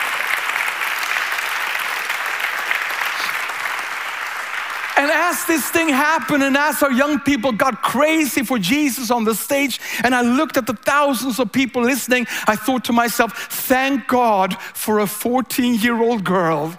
And 5.04 5.12
as 5.12 5.44
this 5.44 5.68
thing 5.68 5.90
happened, 5.90 6.42
and 6.42 6.56
as 6.56 6.82
our 6.82 6.90
young 6.90 7.20
people 7.20 7.52
got 7.52 7.82
crazy 7.82 8.42
for 8.42 8.58
Jesus 8.58 9.10
on 9.10 9.24
the 9.24 9.34
stage, 9.34 9.78
and 10.02 10.14
I 10.14 10.22
looked 10.22 10.56
at 10.56 10.66
the 10.66 10.72
thousands 10.72 11.38
of 11.38 11.52
people 11.52 11.82
listening, 11.82 12.26
I 12.46 12.56
thought 12.56 12.86
to 12.86 12.94
myself, 12.94 13.36
thank 13.50 14.06
God 14.06 14.56
for 14.58 15.00
a 15.00 15.06
14 15.06 15.74
year 15.74 16.02
old 16.02 16.24
girl 16.24 16.74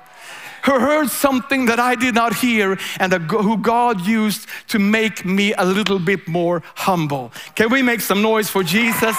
who 0.63 0.79
heard 0.79 1.11
something 1.11 1.67
that 1.67 1.79
I 1.79 1.93
did 1.93 2.15
not 2.15 2.33
hear 2.33 2.79
and 2.99 3.13
who 3.13 3.57
God 3.57 4.01
used 4.07 4.47
to 4.69 4.79
make 4.79 5.23
me 5.23 5.53
a 5.53 5.63
little 5.63 5.99
bit 5.99 6.27
more 6.27 6.63
humble. 6.73 7.31
Can 7.53 7.69
we 7.69 7.83
make 7.83 8.01
some 8.01 8.23
noise 8.23 8.49
for 8.49 8.63
Jesus? 8.63 9.15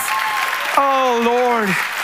Oh, 0.76 1.22
Lord. 1.24 1.95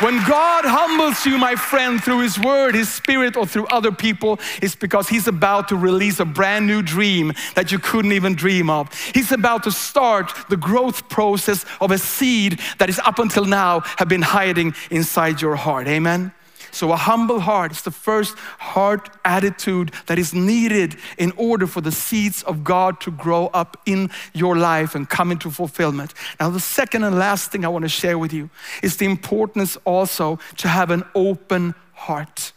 When 0.00 0.22
God 0.28 0.66
humbles 0.66 1.24
you, 1.24 1.38
my 1.38 1.56
friend, 1.56 2.04
through 2.04 2.20
His 2.20 2.38
Word, 2.38 2.74
His 2.74 2.92
Spirit, 2.92 3.34
or 3.34 3.46
through 3.46 3.66
other 3.68 3.90
people, 3.90 4.38
it's 4.60 4.76
because 4.76 5.08
He's 5.08 5.26
about 5.26 5.68
to 5.68 5.76
release 5.76 6.20
a 6.20 6.26
brand 6.26 6.66
new 6.66 6.82
dream 6.82 7.32
that 7.54 7.72
you 7.72 7.78
couldn't 7.78 8.12
even 8.12 8.34
dream 8.34 8.68
of. 8.68 8.92
He's 9.14 9.32
about 9.32 9.62
to 9.62 9.70
start 9.70 10.30
the 10.50 10.56
growth 10.58 11.08
process 11.08 11.64
of 11.80 11.92
a 11.92 11.98
seed 11.98 12.60
that 12.76 12.90
is 12.90 12.98
up 12.98 13.18
until 13.18 13.46
now 13.46 13.80
have 13.96 14.08
been 14.08 14.20
hiding 14.20 14.74
inside 14.90 15.40
your 15.40 15.56
heart. 15.56 15.88
Amen. 15.88 16.32
So, 16.76 16.92
a 16.92 16.96
humble 16.96 17.40
heart 17.40 17.72
is 17.72 17.80
the 17.80 17.90
first 17.90 18.36
heart 18.58 19.08
attitude 19.24 19.92
that 20.08 20.18
is 20.18 20.34
needed 20.34 20.96
in 21.16 21.32
order 21.38 21.66
for 21.66 21.80
the 21.80 21.90
seeds 21.90 22.42
of 22.42 22.64
God 22.64 23.00
to 23.00 23.10
grow 23.10 23.46
up 23.54 23.78
in 23.86 24.10
your 24.34 24.58
life 24.58 24.94
and 24.94 25.08
come 25.08 25.32
into 25.32 25.50
fulfillment. 25.50 26.12
Now, 26.38 26.50
the 26.50 26.60
second 26.60 27.04
and 27.04 27.18
last 27.18 27.50
thing 27.50 27.64
I 27.64 27.68
want 27.68 27.84
to 27.84 27.88
share 27.88 28.18
with 28.18 28.34
you 28.34 28.50
is 28.82 28.98
the 28.98 29.06
importance 29.06 29.78
also 29.86 30.38
to 30.58 30.68
have 30.68 30.90
an 30.90 31.02
open 31.14 31.74
heart. 31.94 32.52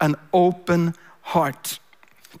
An 0.00 0.16
open 0.32 0.96
heart. 1.20 1.78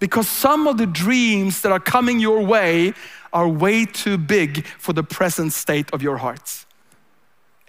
Because 0.00 0.28
some 0.28 0.66
of 0.66 0.76
the 0.76 0.86
dreams 0.86 1.62
that 1.62 1.70
are 1.70 1.78
coming 1.78 2.18
your 2.18 2.44
way 2.44 2.94
are 3.32 3.46
way 3.46 3.84
too 3.86 4.18
big 4.18 4.66
for 4.66 4.92
the 4.92 5.04
present 5.04 5.52
state 5.52 5.88
of 5.92 6.02
your 6.02 6.16
hearts. 6.16 6.66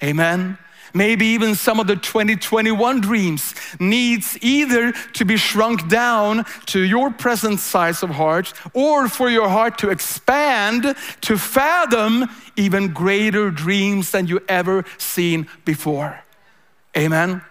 Amen. 0.02 0.58
Maybe 0.93 1.26
even 1.28 1.56
some 1.56 1.80
of 1.80 1.88
the 1.88 1.96
2021 1.96 3.02
dreams 3.02 3.56
needs 3.80 4.38
either 4.41 4.91
to 4.91 5.26
be 5.26 5.38
shrunk 5.38 5.88
down 5.88 6.46
to 6.67 6.80
your 6.80 7.10
present 7.12 7.60
size 7.60 8.04
of 8.04 8.12
heart 8.12 8.54
or 8.74 9.08
for 9.08 9.30
your 9.30 9.50
heart 9.50 9.78
to 9.80 9.89
expand 9.89 10.96
to 11.22 11.38
fathom 11.38 12.30
even 12.56 12.93
greater 12.93 13.50
dreams 13.50 14.12
than 14.12 14.28
you 14.28 14.39
ever 14.48 14.86
seen 14.98 15.48
before. 15.65 16.19
Amen. 16.96 17.41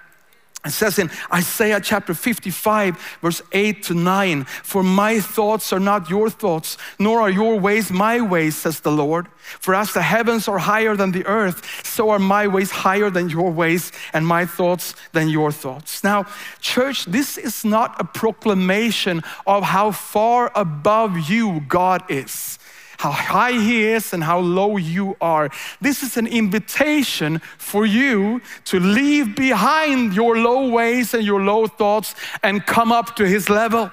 It 0.65 0.71
says 0.71 1.01
in 1.01 1.11
Isaiah 1.35 1.81
chapter 1.81 2.15
55, 2.15 3.19
verse 3.21 3.43
8 3.51 3.83
to 3.85 3.95
9, 3.95 4.45
For 4.45 4.85
my 4.85 5.19
thoughts 5.19 5.73
are 5.73 5.81
not 5.81 6.09
your 6.09 6.31
thoughts, 6.31 6.79
nor 7.01 7.21
are 7.21 7.31
your 7.31 7.59
ways 7.59 7.91
my 7.91 8.21
ways, 8.21 8.57
says 8.57 8.79
the 8.79 8.93
Lord. 8.93 9.27
For 9.59 9.75
as 9.75 9.93
the 9.93 10.03
heavens 10.03 10.47
are 10.47 10.59
higher 10.59 10.95
than 10.95 11.11
the 11.11 11.27
earth, 11.27 11.85
so 11.85 12.11
are 12.11 12.21
my 12.21 12.47
ways 12.47 12.71
higher 12.71 13.11
than 13.11 13.29
your 13.29 13.51
ways, 13.51 13.91
and 14.13 14.25
my 14.25 14.47
thoughts 14.47 14.95
than 15.11 15.29
your 15.29 15.51
thoughts. 15.51 16.05
Now, 16.05 16.27
church, 16.61 17.07
this 17.07 17.39
is 17.39 17.65
not 17.65 18.01
a 18.01 18.05
proclamation 18.05 19.23
of 19.49 19.65
how 19.65 19.91
far 19.91 20.53
above 20.55 21.29
you 21.29 21.61
God 21.67 22.05
is 22.09 22.61
how 23.03 23.11
high 23.11 23.59
He 23.59 23.83
is 23.83 24.13
and 24.13 24.23
how 24.23 24.39
low 24.39 24.77
you 24.77 25.17
are. 25.21 25.51
This 25.81 26.05
is 26.05 26.17
an 26.17 26.29
invitation 26.29 27.41
for 27.59 27.85
you 27.85 28.41
to 28.67 28.79
leave 28.79 29.35
behind 29.35 30.15
your 30.15 30.39
low 30.39 30.69
ways 30.69 31.13
and 31.13 31.25
your 31.25 31.41
low 31.41 31.67
thoughts 31.67 32.15
and 32.45 32.65
come 32.65 32.93
up 32.93 33.17
to 33.17 33.25
His 33.27 33.51
level. 33.51 33.91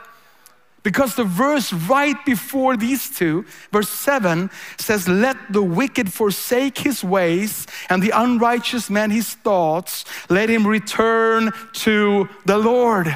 Because 0.83 1.15
the 1.15 1.23
verse 1.23 1.73
right 1.73 2.23
before 2.23 2.77
these 2.77 3.09
two, 3.09 3.45
verse 3.71 3.89
7, 3.89 4.51
says, 4.77 5.07
Let 5.07 5.37
the 5.51 5.63
wicked 5.63 6.13
forsake 6.13 6.77
his 6.77 7.03
ways 7.03 7.65
and 7.89 8.01
the 8.01 8.11
unrighteous 8.11 8.89
man 8.89 9.09
his 9.09 9.33
thoughts, 9.33 10.05
let 10.29 10.49
him 10.49 10.65
return 10.65 11.51
to 11.73 12.29
the 12.45 12.57
Lord. 12.57 13.13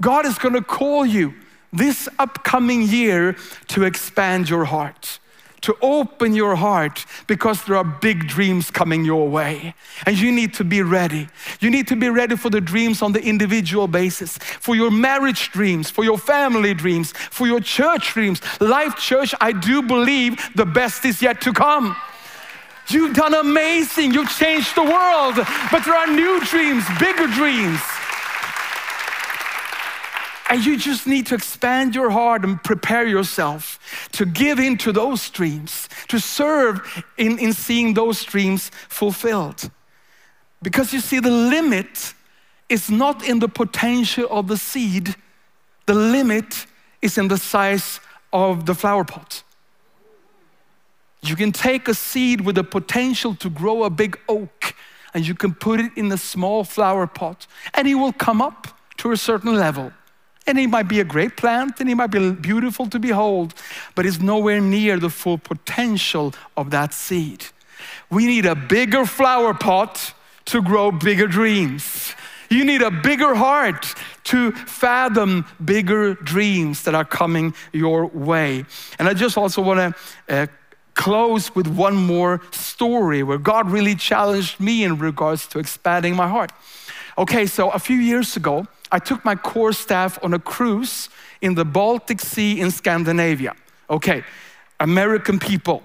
God 0.00 0.24
is 0.24 0.38
going 0.38 0.54
to 0.54 0.62
call 0.62 1.04
you 1.04 1.34
this 1.72 2.08
upcoming 2.18 2.82
year 2.82 3.36
to 3.68 3.84
expand 3.84 4.48
your 4.48 4.64
heart 4.64 5.20
to 5.62 5.76
open 5.82 6.34
your 6.34 6.56
heart 6.56 7.04
because 7.26 7.64
there 7.64 7.76
are 7.76 7.84
big 7.84 8.26
dreams 8.26 8.70
coming 8.70 9.04
your 9.04 9.28
way. 9.28 9.74
And 10.06 10.18
you 10.18 10.32
need 10.32 10.54
to 10.54 10.64
be 10.64 10.82
ready. 10.82 11.28
You 11.60 11.70
need 11.70 11.86
to 11.88 11.96
be 11.96 12.08
ready 12.08 12.36
for 12.36 12.50
the 12.50 12.60
dreams 12.60 13.02
on 13.02 13.12
the 13.12 13.22
individual 13.22 13.86
basis, 13.86 14.38
for 14.38 14.74
your 14.74 14.90
marriage 14.90 15.50
dreams, 15.52 15.90
for 15.90 16.04
your 16.04 16.18
family 16.18 16.74
dreams, 16.74 17.12
for 17.12 17.46
your 17.46 17.60
church 17.60 18.12
dreams. 18.14 18.40
Life 18.60 18.96
Church, 18.96 19.34
I 19.40 19.52
do 19.52 19.82
believe 19.82 20.38
the 20.54 20.66
best 20.66 21.04
is 21.04 21.20
yet 21.20 21.40
to 21.42 21.52
come. 21.52 21.96
You've 22.88 23.14
done 23.14 23.34
amazing, 23.34 24.12
you've 24.12 24.30
changed 24.30 24.74
the 24.74 24.82
world, 24.82 25.36
but 25.70 25.84
there 25.84 25.94
are 25.94 26.08
new 26.08 26.40
dreams, 26.46 26.84
bigger 26.98 27.28
dreams. 27.28 27.80
And 30.50 30.66
you 30.66 30.76
just 30.76 31.06
need 31.06 31.26
to 31.26 31.36
expand 31.36 31.94
your 31.94 32.10
heart 32.10 32.44
and 32.44 32.62
prepare 32.62 33.06
yourself 33.06 33.78
to 34.12 34.26
give 34.26 34.58
into 34.58 34.90
those 34.90 35.30
dreams, 35.30 35.88
to 36.08 36.18
serve 36.18 37.04
in, 37.16 37.38
in 37.38 37.52
seeing 37.52 37.94
those 37.94 38.24
dreams 38.24 38.72
fulfilled. 38.88 39.70
Because 40.60 40.92
you 40.92 40.98
see, 40.98 41.20
the 41.20 41.30
limit 41.30 42.14
is 42.68 42.90
not 42.90 43.26
in 43.26 43.38
the 43.38 43.48
potential 43.48 44.26
of 44.28 44.48
the 44.48 44.56
seed, 44.56 45.14
the 45.86 45.94
limit 45.94 46.66
is 47.00 47.16
in 47.16 47.28
the 47.28 47.38
size 47.38 48.00
of 48.32 48.66
the 48.66 48.74
flower 48.74 49.04
pot. 49.04 49.44
You 51.22 51.36
can 51.36 51.52
take 51.52 51.86
a 51.86 51.94
seed 51.94 52.40
with 52.40 52.56
the 52.56 52.64
potential 52.64 53.36
to 53.36 53.48
grow 53.48 53.84
a 53.84 53.90
big 53.90 54.18
oak 54.28 54.74
and 55.14 55.26
you 55.26 55.34
can 55.34 55.54
put 55.54 55.78
it 55.78 55.92
in 55.96 56.10
a 56.10 56.18
small 56.18 56.64
flower 56.64 57.06
pot 57.06 57.46
and 57.74 57.86
it 57.86 57.94
will 57.94 58.12
come 58.12 58.42
up 58.42 58.66
to 58.96 59.12
a 59.12 59.16
certain 59.16 59.54
level. 59.54 59.92
And 60.46 60.58
it 60.58 60.68
might 60.68 60.88
be 60.88 61.00
a 61.00 61.04
great 61.04 61.36
plant 61.36 61.80
and 61.80 61.88
it 61.88 61.94
might 61.94 62.08
be 62.10 62.32
beautiful 62.32 62.88
to 62.88 62.98
behold, 62.98 63.54
but 63.94 64.06
it's 64.06 64.18
nowhere 64.18 64.60
near 64.60 64.98
the 64.98 65.10
full 65.10 65.38
potential 65.38 66.34
of 66.56 66.70
that 66.70 66.92
seed. 66.92 67.44
We 68.10 68.26
need 68.26 68.46
a 68.46 68.54
bigger 68.54 69.04
flower 69.06 69.54
pot 69.54 70.14
to 70.46 70.62
grow 70.62 70.90
bigger 70.90 71.26
dreams. 71.26 72.14
You 72.48 72.64
need 72.64 72.82
a 72.82 72.90
bigger 72.90 73.34
heart 73.36 73.94
to 74.24 74.50
fathom 74.52 75.46
bigger 75.64 76.14
dreams 76.14 76.82
that 76.82 76.94
are 76.96 77.04
coming 77.04 77.54
your 77.72 78.06
way. 78.06 78.64
And 78.98 79.08
I 79.08 79.14
just 79.14 79.38
also 79.38 79.62
want 79.62 79.94
to 80.28 80.34
uh, 80.34 80.46
close 80.94 81.54
with 81.54 81.68
one 81.68 81.94
more 81.94 82.42
story 82.50 83.22
where 83.22 83.38
God 83.38 83.70
really 83.70 83.94
challenged 83.94 84.58
me 84.58 84.82
in 84.82 84.98
regards 84.98 85.46
to 85.48 85.58
expanding 85.60 86.16
my 86.16 86.28
heart. 86.28 86.50
Okay, 87.20 87.44
so 87.44 87.68
a 87.68 87.78
few 87.78 87.98
years 87.98 88.34
ago, 88.34 88.66
I 88.90 88.98
took 88.98 89.22
my 89.26 89.34
core 89.34 89.74
staff 89.74 90.18
on 90.22 90.32
a 90.32 90.38
cruise 90.38 91.10
in 91.42 91.54
the 91.54 91.66
Baltic 91.66 92.18
Sea 92.18 92.58
in 92.58 92.70
Scandinavia. 92.70 93.54
Okay, 93.90 94.24
American 94.80 95.38
people, 95.38 95.82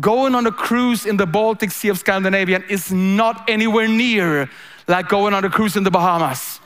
going 0.00 0.34
on 0.34 0.44
a 0.44 0.50
cruise 0.50 1.06
in 1.06 1.16
the 1.16 1.24
Baltic 1.24 1.70
Sea 1.70 1.90
of 1.90 2.00
Scandinavia 2.00 2.64
is 2.68 2.90
not 2.90 3.48
anywhere 3.48 3.86
near 3.86 4.50
like 4.88 5.08
going 5.08 5.34
on 5.34 5.44
a 5.44 5.50
cruise 5.50 5.76
in 5.76 5.84
the 5.84 5.90
Bahamas. 5.92 6.58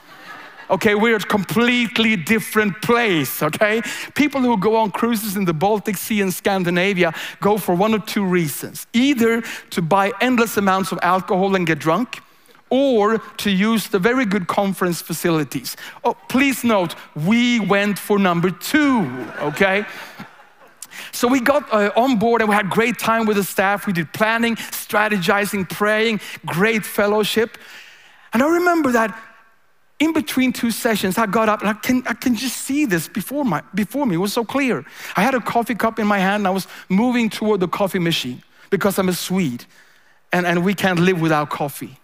Okay, 0.71 0.95
we're 0.95 1.17
a 1.17 1.19
completely 1.19 2.15
different 2.15 2.81
place, 2.81 3.43
okay? 3.43 3.83
People 4.15 4.41
who 4.41 4.57
go 4.57 4.77
on 4.77 4.89
cruises 4.89 5.37
in 5.37 5.45
the 5.45 5.53
Baltic 5.53 5.95
Sea 5.95 6.21
and 6.21 6.33
Scandinavia 6.33 7.13
go 7.39 7.59
for 7.59 7.75
one 7.75 7.93
of 7.93 8.03
two 8.07 8.25
reasons 8.25 8.87
either 8.93 9.43
to 9.69 9.81
buy 9.83 10.11
endless 10.21 10.57
amounts 10.57 10.91
of 10.91 10.97
alcohol 11.03 11.55
and 11.55 11.67
get 11.67 11.77
drunk, 11.77 12.23
or 12.69 13.17
to 13.17 13.49
use 13.49 13.87
the 13.87 13.99
very 13.99 14.25
good 14.25 14.47
conference 14.47 15.01
facilities. 15.01 15.75
Oh, 16.03 16.15
please 16.27 16.63
note, 16.63 16.95
we 17.15 17.59
went 17.59 17.97
for 17.97 18.19
number 18.19 18.51
two, 18.51 19.09
okay? 19.39 19.85
So 21.11 21.27
we 21.27 21.39
got 21.39 21.71
uh, 21.71 21.91
on 21.95 22.17
board 22.17 22.41
and 22.41 22.49
we 22.49 22.55
had 22.55 22.69
great 22.69 22.99
time 22.99 23.25
with 23.25 23.37
the 23.37 23.43
staff. 23.43 23.87
We 23.87 23.93
did 23.93 24.11
planning, 24.13 24.55
strategizing, 24.55 25.69
praying, 25.69 26.19
great 26.45 26.85
fellowship. 26.85 27.57
And 28.33 28.43
I 28.43 28.49
remember 28.49 28.91
that 28.91 29.17
in 29.99 30.13
between 30.13 30.53
two 30.53 30.69
sessions, 30.69 31.17
I 31.17 31.25
got 31.25 31.49
up 31.49 31.61
and 31.61 31.69
I 31.69 31.73
can, 31.73 32.03
I 32.05 32.13
can 32.13 32.35
just 32.35 32.57
see 32.57 32.85
this 32.85 33.07
before, 33.07 33.43
my, 33.43 33.63
before 33.73 34.05
me. 34.05 34.15
It 34.15 34.19
was 34.19 34.33
so 34.33 34.45
clear. 34.45 34.85
I 35.15 35.23
had 35.23 35.33
a 35.33 35.39
coffee 35.39 35.73
cup 35.73 35.97
in 35.97 36.05
my 36.05 36.19
hand 36.19 36.41
and 36.41 36.47
I 36.47 36.51
was 36.51 36.67
moving 36.87 37.29
toward 37.29 37.61
the 37.61 37.67
coffee 37.67 37.99
machine 37.99 38.43
because 38.69 38.99
I'm 38.99 39.09
a 39.09 39.13
Swede 39.13 39.65
and, 40.31 40.45
and 40.45 40.63
we 40.63 40.73
can't 40.75 40.99
live 40.99 41.19
without 41.19 41.49
coffee. 41.49 41.97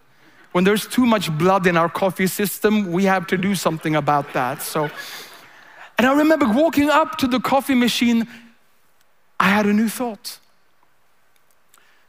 When 0.54 0.64
there's 0.64 0.88
too 0.88 1.06
much 1.06 1.36
blood 1.38 1.68
in 1.68 1.76
our 1.76 1.90
coffee 1.90 2.28
system, 2.28 2.92
we 2.92 3.06
have 3.06 3.28
to 3.28 3.38
do 3.38 3.56
something 3.56 3.96
about 3.96 4.34
that. 4.34 4.62
So, 4.62 4.90
and 5.98 6.08
I 6.08 6.16
remember 6.16 6.48
walking 6.48 6.90
up 6.90 7.18
to 7.18 7.28
the 7.28 7.40
coffee 7.40 7.76
machine, 7.76 8.28
I 9.40 9.50
had 9.50 9.66
a 9.66 9.74
new 9.74 9.90
thought. 9.90 10.40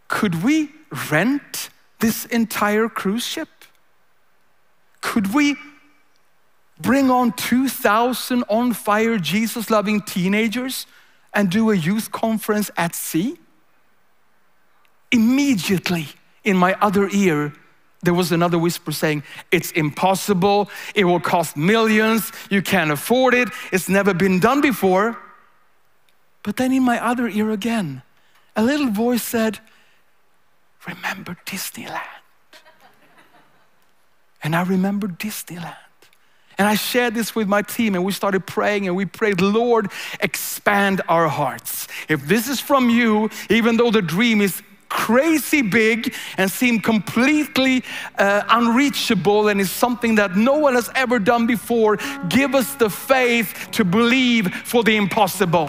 Could 0.08 0.44
we 0.44 0.70
rent 1.10 1.70
this 2.00 2.26
entire 2.26 2.88
cruise 2.88 3.26
ship? 3.26 3.48
Could 5.00 5.32
we 5.32 5.56
bring 6.78 7.10
on 7.10 7.32
2,000 7.32 8.44
on 8.50 8.74
fire, 8.74 9.18
Jesus 9.18 9.70
loving 9.70 10.02
teenagers 10.02 10.86
and 11.32 11.50
do 11.50 11.70
a 11.70 11.74
youth 11.74 12.12
conference 12.12 12.70
at 12.76 12.94
sea? 12.94 13.38
Immediately 15.10 16.08
in 16.44 16.58
my 16.58 16.74
other 16.80 17.08
ear, 17.08 17.54
there 18.04 18.14
was 18.14 18.32
another 18.32 18.58
whisper 18.58 18.92
saying, 18.92 19.22
It's 19.50 19.70
impossible. 19.72 20.70
It 20.94 21.04
will 21.04 21.20
cost 21.20 21.56
millions. 21.56 22.30
You 22.50 22.62
can't 22.62 22.90
afford 22.90 23.34
it. 23.34 23.48
It's 23.72 23.88
never 23.88 24.14
been 24.14 24.40
done 24.40 24.60
before. 24.60 25.18
But 26.42 26.56
then 26.56 26.72
in 26.72 26.82
my 26.82 27.04
other 27.04 27.28
ear 27.28 27.50
again, 27.50 28.02
a 28.54 28.62
little 28.62 28.90
voice 28.90 29.22
said, 29.22 29.58
Remember 30.86 31.36
Disneyland. 31.46 32.00
And 34.42 34.54
I 34.54 34.62
remembered 34.62 35.18
Disneyland. 35.18 35.76
And 36.58 36.68
I 36.68 36.74
shared 36.76 37.14
this 37.14 37.34
with 37.34 37.48
my 37.48 37.62
team, 37.62 37.94
and 37.94 38.04
we 38.04 38.12
started 38.12 38.46
praying, 38.46 38.86
and 38.86 38.94
we 38.94 39.06
prayed, 39.06 39.40
Lord, 39.40 39.90
expand 40.20 41.00
our 41.08 41.26
hearts. 41.26 41.88
If 42.08 42.26
this 42.28 42.48
is 42.48 42.60
from 42.60 42.90
you, 42.90 43.30
even 43.50 43.76
though 43.76 43.90
the 43.90 44.02
dream 44.02 44.40
is 44.40 44.62
crazy 44.94 45.60
big 45.60 46.14
and 46.38 46.50
seem 46.50 46.80
completely 46.80 47.82
uh, 48.16 48.42
unreachable 48.48 49.48
and 49.48 49.60
is 49.60 49.70
something 49.70 50.14
that 50.14 50.36
no 50.36 50.54
one 50.54 50.74
has 50.74 50.88
ever 50.94 51.18
done 51.18 51.46
before, 51.46 51.98
give 52.28 52.54
us 52.54 52.74
the 52.76 52.88
faith 52.88 53.68
to 53.72 53.84
believe 53.84 54.54
for 54.54 54.84
the 54.84 54.96
impossible. 54.96 55.68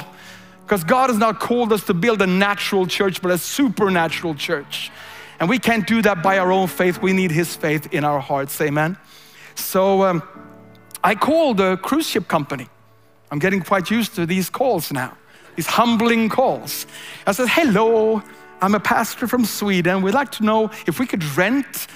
Because 0.64 0.84
God 0.84 1.10
has 1.10 1.18
not 1.18 1.40
called 1.40 1.74
us 1.74 1.84
to 1.86 1.94
build 1.94 2.22
a 2.22 2.28
natural 2.28 2.88
church, 2.88 3.22
but 3.22 3.32
a 3.32 3.38
supernatural 3.38 4.36
church. 4.36 4.92
And 5.40 5.50
we 5.50 5.60
can't 5.60 5.86
do 5.86 6.02
that 6.04 6.24
by 6.24 6.38
our 6.38 6.52
own 6.52 6.68
faith. 6.68 7.02
We 7.02 7.12
need 7.12 7.32
His 7.32 7.56
faith 7.56 7.94
in 7.94 8.04
our 8.04 8.20
hearts. 8.20 8.60
Amen. 8.62 8.98
So 9.56 10.04
um, 10.04 10.24
I 11.04 11.16
called 11.16 11.60
a 11.60 11.78
cruise 11.78 12.08
ship 12.08 12.28
company. 12.28 12.70
I'm 13.32 13.40
getting 13.40 13.62
quite 13.62 13.92
used 13.92 14.16
to 14.16 14.26
these 14.26 14.50
calls 14.50 14.94
now, 14.94 15.18
these 15.56 15.68
humbling 15.68 16.30
calls. 16.30 16.86
I 17.28 17.32
said, 17.32 17.48
Hello, 17.50 18.22
I'm 18.62 18.76
a 18.76 18.80
pastor 18.80 19.28
from 19.28 19.46
Sweden. 19.46 20.02
We'd 20.02 20.14
like 20.14 20.32
to 20.34 20.44
know 20.44 20.72
if 20.88 21.00
we 21.00 21.06
could 21.06 21.24
rent 21.38 21.88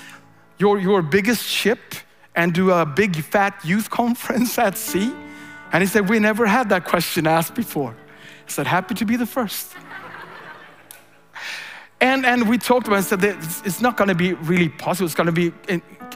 your, 0.58 0.80
your 0.80 1.02
biggest 1.02 1.44
ship 1.44 1.80
and 2.36 2.54
do 2.54 2.72
a 2.72 2.86
big 2.86 3.24
fat 3.24 3.60
youth 3.64 3.90
conference 4.02 4.58
at 4.58 4.78
sea. 4.78 5.14
And 5.72 5.82
he 5.82 5.88
said, 5.88 6.10
We 6.10 6.20
never 6.20 6.46
had 6.46 6.70
that 6.70 6.86
question 6.86 7.28
asked 7.28 7.56
before. 7.56 7.96
I 8.48 8.52
said, 8.52 8.68
Happy 8.68 8.96
to 8.96 9.06
be 9.06 9.16
the 9.16 9.26
first. 9.26 9.76
And, 12.02 12.26
and 12.26 12.48
we 12.48 12.58
talked 12.58 12.88
about 12.88 13.12
it 13.12 13.12
and 13.12 13.22
said 13.22 13.66
it's 13.66 13.82
not 13.82 13.98
going 13.98 14.08
to 14.08 14.16
be 14.16 14.34
really 14.34 14.70
possible. 14.70 15.06
It's 15.06 15.16
going 15.16 15.28
to 15.28 15.34
be 15.34 15.52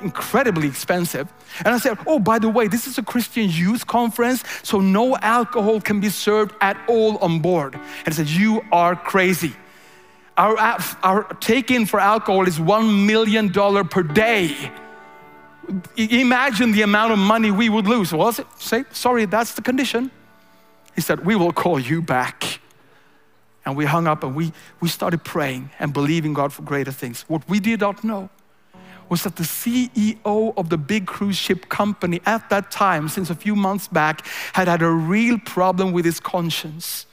incredibly 0.01 0.67
expensive. 0.67 1.31
And 1.59 1.69
I 1.75 1.77
said, 1.77 1.97
oh, 2.07 2.19
by 2.19 2.39
the 2.39 2.47
way, 2.47 2.67
this 2.67 2.87
is 2.87 2.97
a 2.97 3.03
Christian 3.03 3.49
youth 3.49 3.85
conference, 3.85 4.43
so 4.63 4.79
no 4.79 5.17
alcohol 5.17 5.81
can 5.81 5.99
be 5.99 6.09
served 6.09 6.55
at 6.61 6.77
all 6.87 7.17
on 7.17 7.39
board. 7.39 7.75
And 7.75 8.07
I 8.07 8.11
said, 8.11 8.29
you 8.29 8.63
are 8.71 8.95
crazy. 8.95 9.53
Our, 10.37 10.57
our 11.03 11.23
take-in 11.35 11.85
for 11.85 11.99
alcohol 11.99 12.47
is 12.47 12.57
$1 12.57 13.05
million 13.05 13.51
per 13.51 14.03
day. 14.03 14.71
Imagine 15.95 16.71
the 16.71 16.81
amount 16.81 17.13
of 17.13 17.19
money 17.19 17.51
we 17.51 17.69
would 17.69 17.87
lose. 17.87 18.11
Well, 18.11 18.33
say, 18.57 18.83
sorry, 18.91 19.25
that's 19.25 19.53
the 19.53 19.61
condition. 19.61 20.09
He 20.95 21.01
said, 21.01 21.25
we 21.25 21.35
will 21.35 21.53
call 21.53 21.79
you 21.79 22.01
back. 22.01 22.59
And 23.65 23.77
we 23.77 23.85
hung 23.85 24.07
up 24.07 24.23
and 24.23 24.35
we, 24.35 24.51
we 24.81 24.89
started 24.89 25.23
praying 25.23 25.69
and 25.79 25.93
believing 25.93 26.33
God 26.33 26.51
for 26.51 26.63
greater 26.63 26.91
things. 26.91 27.23
What 27.27 27.47
we 27.47 27.59
did 27.59 27.79
not 27.79 28.03
know 28.03 28.29
was 29.09 29.23
that 29.23 29.35
the 29.35 29.43
CEO 29.43 30.53
of 30.57 30.69
the 30.69 30.77
big 30.77 31.05
cruise 31.05 31.37
ship 31.37 31.69
company 31.69 32.19
at 32.25 32.49
that 32.49 32.71
time, 32.71 33.07
since 33.07 33.29
a 33.29 33.35
few 33.35 33.55
months 33.55 33.87
back, 33.87 34.25
had 34.53 34.67
had 34.67 34.81
a 34.81 34.89
real 34.89 35.37
problem 35.39 35.91
with 35.91 36.03
his 36.03 36.19
conscience 36.19 37.05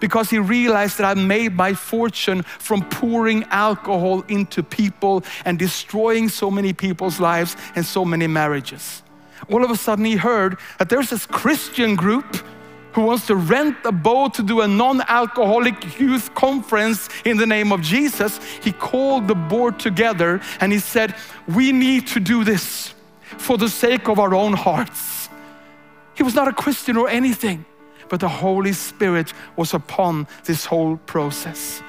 because 0.00 0.30
he 0.30 0.38
realized 0.38 0.98
that 0.98 1.16
I 1.16 1.20
made 1.20 1.54
my 1.54 1.74
fortune 1.74 2.42
from 2.42 2.82
pouring 2.88 3.44
alcohol 3.44 4.22
into 4.28 4.62
people 4.62 5.24
and 5.44 5.58
destroying 5.58 6.28
so 6.28 6.50
many 6.50 6.72
people's 6.72 7.20
lives 7.20 7.56
and 7.74 7.84
so 7.84 8.04
many 8.04 8.26
marriages. 8.26 9.02
All 9.50 9.64
of 9.64 9.70
a 9.70 9.76
sudden, 9.76 10.04
he 10.04 10.16
heard 10.16 10.58
that 10.78 10.88
there's 10.88 11.10
this 11.10 11.26
Christian 11.26 11.94
group 11.94 12.36
who 12.96 13.02
wants 13.02 13.26
to 13.26 13.36
rent 13.36 13.76
a 13.84 13.92
boat 13.92 14.32
to 14.32 14.42
do 14.42 14.62
a 14.62 14.66
non 14.66 15.02
alcoholic 15.02 16.00
youth 16.00 16.34
conference 16.34 17.10
in 17.26 17.36
the 17.36 17.46
name 17.46 17.70
of 17.70 17.82
Jesus, 17.82 18.40
he 18.62 18.72
called 18.72 19.28
the 19.28 19.34
board 19.34 19.78
together 19.78 20.40
and 20.60 20.72
he 20.72 20.78
said, 20.78 21.14
We 21.46 21.72
need 21.72 22.06
to 22.08 22.20
do 22.20 22.42
this 22.42 22.94
for 23.36 23.58
the 23.58 23.68
sake 23.68 24.08
of 24.08 24.18
our 24.18 24.34
own 24.34 24.54
hearts. 24.54 25.28
He 26.14 26.22
was 26.22 26.34
not 26.34 26.48
a 26.48 26.54
Christian 26.54 26.96
or 26.96 27.10
anything, 27.10 27.66
but 28.08 28.20
the 28.20 28.28
Holy 28.28 28.72
Spirit 28.72 29.32
was 29.56 29.74
upon 29.74 30.26
this 30.44 30.64
whole 30.64 30.96
process. 30.96 31.82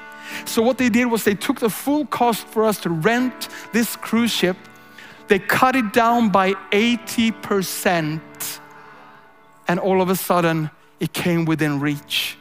So, 0.44 0.62
what 0.62 0.78
they 0.78 0.88
did 0.88 1.06
was 1.06 1.24
they 1.24 1.34
took 1.34 1.60
the 1.60 1.70
full 1.70 2.06
cost 2.06 2.46
for 2.46 2.64
us 2.64 2.80
to 2.80 2.90
rent 2.90 3.48
this 3.72 3.96
cruise 3.96 4.32
ship, 4.32 4.56
they 5.28 5.38
cut 5.38 5.76
it 5.76 5.92
down 5.92 6.30
by 6.30 6.52
80%, 6.72 8.20
and 9.68 9.80
all 9.80 10.00
of 10.02 10.10
a 10.10 10.16
sudden, 10.16 10.70
it 11.00 11.12
came 11.12 11.44
within 11.44 11.80
reach. 11.80 12.36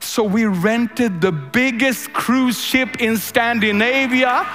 So 0.00 0.24
we 0.24 0.46
rented 0.46 1.20
the 1.20 1.30
biggest 1.30 2.12
cruise 2.12 2.60
ship 2.60 3.00
in 3.00 3.16
Scandinavia. 3.16 4.46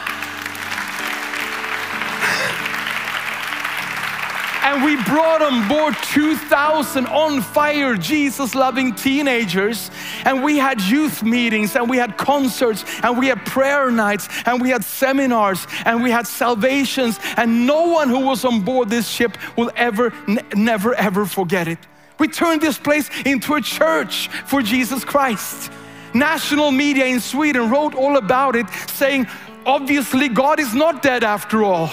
And 4.66 4.84
we 4.84 4.96
brought 5.04 5.44
on 5.44 5.68
board 5.68 5.96
2,000 6.02 7.06
on 7.06 7.40
fire, 7.40 7.96
Jesus 7.96 8.56
loving 8.56 8.96
teenagers. 8.96 9.92
And 10.26 10.44
we 10.44 10.58
had 10.58 10.82
youth 10.82 11.22
meetings, 11.22 11.76
and 11.76 11.88
we 11.88 11.98
had 11.98 12.18
concerts, 12.18 12.84
and 13.04 13.16
we 13.20 13.28
had 13.28 13.46
prayer 13.46 13.92
nights, 13.92 14.28
and 14.48 14.60
we 14.60 14.72
had 14.72 14.84
seminars, 14.84 15.68
and 15.86 16.02
we 16.02 16.10
had 16.10 16.26
salvations. 16.26 17.20
And 17.38 17.68
no 17.68 17.90
one 17.90 18.10
who 18.10 18.22
was 18.22 18.44
on 18.44 18.62
board 18.62 18.90
this 18.90 19.08
ship 19.08 19.38
will 19.56 19.70
ever, 19.76 20.12
never, 20.56 20.96
ever 20.96 21.28
forget 21.28 21.68
it. 21.68 21.78
We 22.18 22.28
turned 22.28 22.62
this 22.62 22.80
place 22.80 23.12
into 23.24 23.54
a 23.54 23.62
church 23.62 24.30
for 24.48 24.64
Jesus 24.64 25.06
Christ. 25.06 25.72
National 26.16 26.72
media 26.72 27.06
in 27.06 27.20
Sweden 27.20 27.70
wrote 27.70 27.94
all 27.94 28.18
about 28.18 28.56
it, 28.56 28.68
saying, 28.88 29.28
obviously, 29.64 30.28
God 30.28 30.60
is 30.60 30.74
not 30.74 31.04
dead 31.04 31.24
after 31.24 31.64
all. 31.64 31.92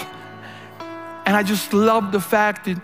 And 1.25 1.35
I 1.35 1.43
just 1.43 1.73
love 1.73 2.11
the 2.11 2.19
fact 2.19 2.65
that 2.65 2.81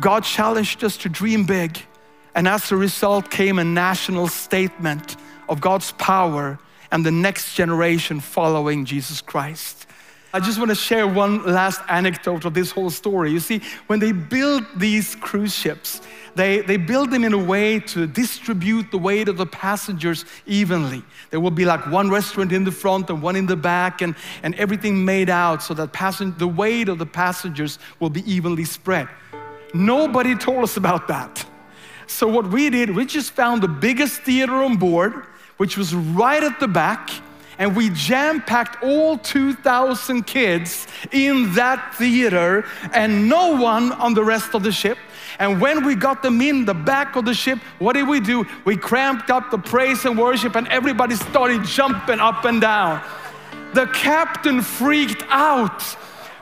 God 0.00 0.24
challenged 0.24 0.84
us 0.84 0.96
to 0.98 1.08
dream 1.08 1.44
big. 1.44 1.78
And 2.34 2.46
as 2.46 2.70
a 2.70 2.76
result, 2.76 3.30
came 3.30 3.58
a 3.58 3.64
national 3.64 4.28
statement 4.28 5.16
of 5.48 5.60
God's 5.60 5.92
power 5.92 6.58
and 6.90 7.04
the 7.04 7.10
next 7.10 7.54
generation 7.54 8.20
following 8.20 8.84
Jesus 8.84 9.20
Christ. 9.20 9.86
I 10.32 10.40
just 10.40 10.58
want 10.58 10.70
to 10.70 10.74
share 10.74 11.06
one 11.06 11.42
last 11.44 11.80
anecdote 11.88 12.44
of 12.44 12.52
this 12.52 12.70
whole 12.70 12.90
story. 12.90 13.32
You 13.32 13.40
see, 13.40 13.62
when 13.86 13.98
they 13.98 14.12
build 14.12 14.64
these 14.76 15.14
cruise 15.16 15.54
ships, 15.54 16.02
they, 16.38 16.60
they 16.60 16.76
build 16.76 17.10
them 17.10 17.24
in 17.24 17.32
a 17.32 17.44
way 17.44 17.80
to 17.80 18.06
distribute 18.06 18.92
the 18.92 18.98
weight 18.98 19.28
of 19.28 19.36
the 19.36 19.44
passengers 19.44 20.24
evenly. 20.46 21.02
There 21.30 21.40
will 21.40 21.50
be 21.50 21.64
like 21.64 21.84
one 21.90 22.10
restaurant 22.10 22.52
in 22.52 22.62
the 22.62 22.70
front 22.70 23.10
and 23.10 23.20
one 23.20 23.34
in 23.34 23.46
the 23.46 23.56
back, 23.56 24.02
and, 24.02 24.14
and 24.44 24.54
everything 24.54 25.04
made 25.04 25.30
out 25.30 25.64
so 25.64 25.74
that 25.74 25.92
passen- 25.92 26.38
the 26.38 26.46
weight 26.46 26.88
of 26.88 26.98
the 26.98 27.06
passengers 27.06 27.80
will 27.98 28.10
be 28.10 28.22
evenly 28.32 28.64
spread. 28.64 29.08
Nobody 29.74 30.36
told 30.36 30.62
us 30.62 30.76
about 30.76 31.08
that. 31.08 31.44
So, 32.06 32.28
what 32.28 32.48
we 32.48 32.70
did, 32.70 32.94
we 32.94 33.04
just 33.04 33.32
found 33.32 33.60
the 33.60 33.68
biggest 33.68 34.22
theater 34.22 34.54
on 34.54 34.76
board, 34.76 35.26
which 35.56 35.76
was 35.76 35.92
right 35.92 36.42
at 36.42 36.60
the 36.60 36.68
back 36.68 37.10
and 37.58 37.74
we 37.74 37.90
jam 37.90 38.40
packed 38.40 38.82
all 38.82 39.18
2,000 39.18 40.22
kids 40.22 40.86
in 41.10 41.52
that 41.54 41.94
theater 41.96 42.64
and 42.92 43.28
no 43.28 43.60
one 43.60 43.90
on 43.92 44.14
the 44.14 44.22
rest 44.22 44.54
of 44.54 44.62
the 44.62 44.70
ship. 44.70 44.96
And 45.38 45.60
when 45.60 45.84
we 45.84 45.94
got 45.94 46.22
them 46.22 46.40
in 46.40 46.64
the 46.64 46.74
back 46.74 47.16
of 47.16 47.24
the 47.24 47.34
ship, 47.34 47.58
what 47.78 47.94
did 47.94 48.08
we 48.08 48.20
do? 48.20 48.46
We 48.64 48.76
cramped 48.76 49.30
up 49.30 49.50
the 49.50 49.58
praise 49.58 50.04
and 50.04 50.18
worship, 50.18 50.56
and 50.56 50.66
everybody 50.68 51.14
started 51.14 51.64
jumping 51.64 52.20
up 52.20 52.44
and 52.44 52.60
down. 52.60 53.02
The 53.74 53.86
captain 53.86 54.62
freaked 54.62 55.24
out. 55.28 55.82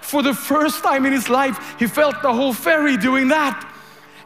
For 0.00 0.22
the 0.22 0.34
first 0.34 0.84
time 0.84 1.04
in 1.04 1.12
his 1.12 1.28
life, 1.28 1.74
he 1.80 1.88
felt 1.88 2.22
the 2.22 2.32
whole 2.32 2.52
ferry 2.52 2.96
doing 2.96 3.28
that. 3.28 3.72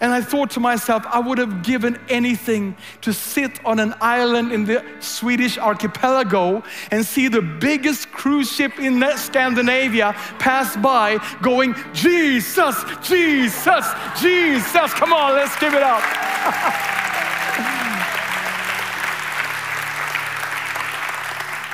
And 0.01 0.13
I 0.13 0.23
thought 0.23 0.51
to 0.53 0.61
myself, 0.61 1.05
I 1.07 1.19
would 1.19 1.37
have 1.37 1.63
given 1.63 2.01
anything 2.09 2.75
to 3.03 3.13
sit 3.13 3.63
on 3.67 3.79
an 3.79 3.95
island 4.01 4.51
in 4.51 4.65
the 4.65 4.83
Swedish 5.01 5.59
archipelago 5.59 6.63
and 6.91 7.05
see 7.05 7.29
the 7.29 7.43
biggest 7.43 8.11
cruise 8.11 8.51
ship 8.51 8.79
in 8.79 9.05
Scandinavia 9.17 10.15
pass 10.39 10.75
by 10.79 11.19
going, 11.43 11.75
Jesus, 11.93 12.83
Jesus, 13.03 13.87
Jesus. 14.21 14.95
Come 14.95 15.13
on, 15.13 15.35
let's 15.35 15.59
give 15.61 15.75
it 15.75 15.83
up. 15.83 16.03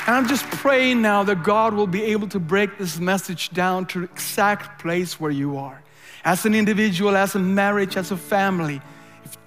And 0.06 0.14
I'm 0.14 0.28
just 0.28 0.48
praying 0.52 1.02
now 1.02 1.24
that 1.24 1.42
God 1.42 1.74
will 1.74 1.88
be 1.88 2.04
able 2.04 2.28
to 2.28 2.38
break 2.38 2.78
this 2.78 3.00
message 3.00 3.50
down 3.50 3.86
to 3.86 4.02
the 4.02 4.04
exact 4.04 4.80
place 4.80 5.18
where 5.18 5.32
you 5.32 5.58
are 5.58 5.82
as 6.26 6.44
an 6.44 6.54
individual, 6.56 7.16
as 7.16 7.36
a 7.36 7.38
marriage, 7.38 7.96
as 7.96 8.10
a 8.10 8.16
family, 8.16 8.82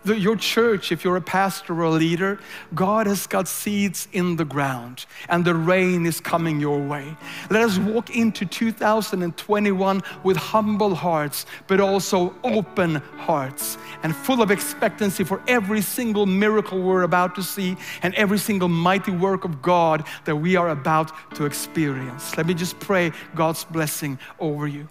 your 0.05 0.37
church, 0.37 0.93
if 0.93 1.03
you're 1.03 1.17
a 1.17 1.21
pastor 1.21 1.73
or 1.73 1.83
a 1.83 1.89
leader, 1.89 2.39
God 2.73 3.05
has 3.05 3.27
got 3.27 3.49
seeds 3.49 4.07
in 4.13 4.37
the 4.37 4.45
ground 4.45 5.05
and 5.27 5.43
the 5.43 5.53
rain 5.53 6.05
is 6.05 6.21
coming 6.21 6.59
your 6.59 6.79
way. 6.79 7.17
Let 7.49 7.63
us 7.63 7.77
walk 7.77 8.15
into 8.15 8.45
2021 8.45 10.01
with 10.23 10.37
humble 10.37 10.95
hearts, 10.95 11.45
but 11.67 11.81
also 11.81 12.33
open 12.45 12.95
hearts 13.17 13.77
and 14.01 14.15
full 14.15 14.41
of 14.41 14.49
expectancy 14.49 15.25
for 15.25 15.43
every 15.49 15.81
single 15.81 16.25
miracle 16.25 16.81
we're 16.81 17.03
about 17.03 17.35
to 17.35 17.43
see 17.43 17.75
and 18.03 18.15
every 18.15 18.39
single 18.39 18.69
mighty 18.69 19.11
work 19.11 19.43
of 19.43 19.61
God 19.61 20.05
that 20.23 20.37
we 20.37 20.55
are 20.55 20.69
about 20.69 21.11
to 21.35 21.45
experience. 21.45 22.37
Let 22.37 22.47
me 22.47 22.53
just 22.53 22.79
pray 22.79 23.11
God's 23.35 23.65
blessing 23.65 24.17
over 24.39 24.65
you. 24.65 24.87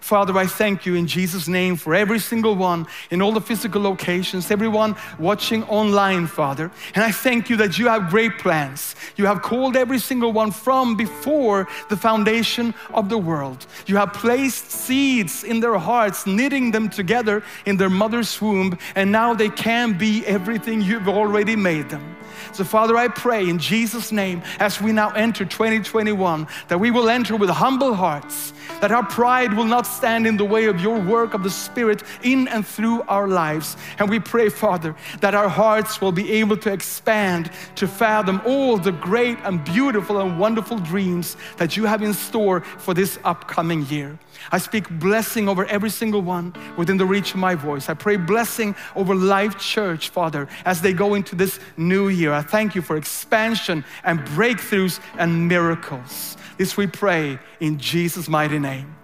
Father, 0.00 0.36
I 0.36 0.46
thank 0.46 0.86
you 0.86 0.94
in 0.94 1.06
Jesus' 1.06 1.48
name 1.48 1.76
for 1.76 1.94
every 1.94 2.18
single 2.18 2.54
one 2.54 2.86
in 3.10 3.22
all 3.22 3.32
the 3.32 3.40
physical 3.40 3.82
locations, 3.82 4.50
everyone 4.50 4.96
watching 5.18 5.64
online, 5.64 6.26
Father. 6.26 6.70
And 6.94 7.04
I 7.04 7.10
thank 7.10 7.50
you 7.50 7.56
that 7.56 7.78
you 7.78 7.88
have 7.88 8.10
great 8.10 8.38
plans. 8.38 8.94
You 9.16 9.26
have 9.26 9.42
called 9.42 9.76
every 9.76 9.98
single 9.98 10.32
one 10.32 10.50
from 10.50 10.96
before 10.96 11.68
the 11.88 11.96
foundation 11.96 12.74
of 12.94 13.08
the 13.08 13.18
world. 13.18 13.66
You 13.86 13.96
have 13.96 14.12
placed 14.12 14.70
seeds 14.70 15.44
in 15.44 15.60
their 15.60 15.78
hearts, 15.78 16.26
knitting 16.26 16.70
them 16.70 16.88
together 16.88 17.42
in 17.64 17.76
their 17.76 17.90
mother's 17.90 18.40
womb, 18.40 18.78
and 18.94 19.10
now 19.10 19.34
they 19.34 19.48
can 19.50 19.96
be 19.98 20.24
everything 20.26 20.80
you've 20.80 21.08
already 21.08 21.56
made 21.56 21.88
them. 21.88 22.16
So, 22.52 22.64
Father, 22.64 22.96
I 22.96 23.08
pray 23.08 23.48
in 23.48 23.58
Jesus' 23.58 24.12
name 24.12 24.42
as 24.58 24.80
we 24.80 24.92
now 24.92 25.10
enter 25.10 25.44
2021 25.44 26.46
that 26.68 26.78
we 26.78 26.90
will 26.90 27.08
enter 27.08 27.36
with 27.36 27.50
humble 27.50 27.94
hearts, 27.94 28.52
that 28.80 28.92
our 28.92 29.04
pride 29.04 29.54
will 29.54 29.64
not 29.86 29.96
stand 29.96 30.26
in 30.26 30.36
the 30.36 30.44
way 30.44 30.66
of 30.66 30.80
your 30.80 30.98
work 30.98 31.34
of 31.34 31.42
the 31.42 31.50
Spirit 31.50 32.02
in 32.22 32.48
and 32.48 32.66
through 32.66 33.02
our 33.02 33.28
lives. 33.28 33.76
And 33.98 34.10
we 34.10 34.18
pray, 34.20 34.48
Father, 34.48 34.94
that 35.20 35.34
our 35.34 35.48
hearts 35.48 36.00
will 36.00 36.12
be 36.12 36.32
able 36.32 36.56
to 36.58 36.72
expand 36.72 37.50
to 37.76 37.86
fathom 37.86 38.40
all 38.44 38.78
the 38.78 38.92
great 38.92 39.38
and 39.44 39.64
beautiful 39.64 40.20
and 40.20 40.38
wonderful 40.38 40.78
dreams 40.78 41.36
that 41.56 41.76
you 41.76 41.86
have 41.86 42.02
in 42.02 42.14
store 42.14 42.60
for 42.60 42.94
this 42.94 43.18
upcoming 43.24 43.86
year. 43.86 44.18
I 44.52 44.58
speak 44.58 44.88
blessing 44.90 45.48
over 45.48 45.64
every 45.66 45.90
single 45.90 46.20
one 46.20 46.54
within 46.76 46.98
the 46.98 47.06
reach 47.06 47.30
of 47.32 47.40
my 47.40 47.54
voice. 47.54 47.88
I 47.88 47.94
pray 47.94 48.16
blessing 48.16 48.74
over 48.94 49.14
Life 49.14 49.58
Church, 49.58 50.10
Father, 50.10 50.46
as 50.64 50.82
they 50.82 50.92
go 50.92 51.14
into 51.14 51.34
this 51.34 51.58
new 51.76 52.08
year. 52.08 52.32
I 52.32 52.42
thank 52.42 52.74
you 52.74 52.82
for 52.82 52.96
expansion 52.96 53.84
and 54.04 54.20
breakthroughs 54.36 55.00
and 55.18 55.48
miracles. 55.48 56.36
This 56.58 56.76
we 56.76 56.86
pray 56.86 57.38
in 57.60 57.78
Jesus' 57.78 58.28
mighty 58.28 58.58
name. 58.58 58.96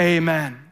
Amen. 0.00 0.69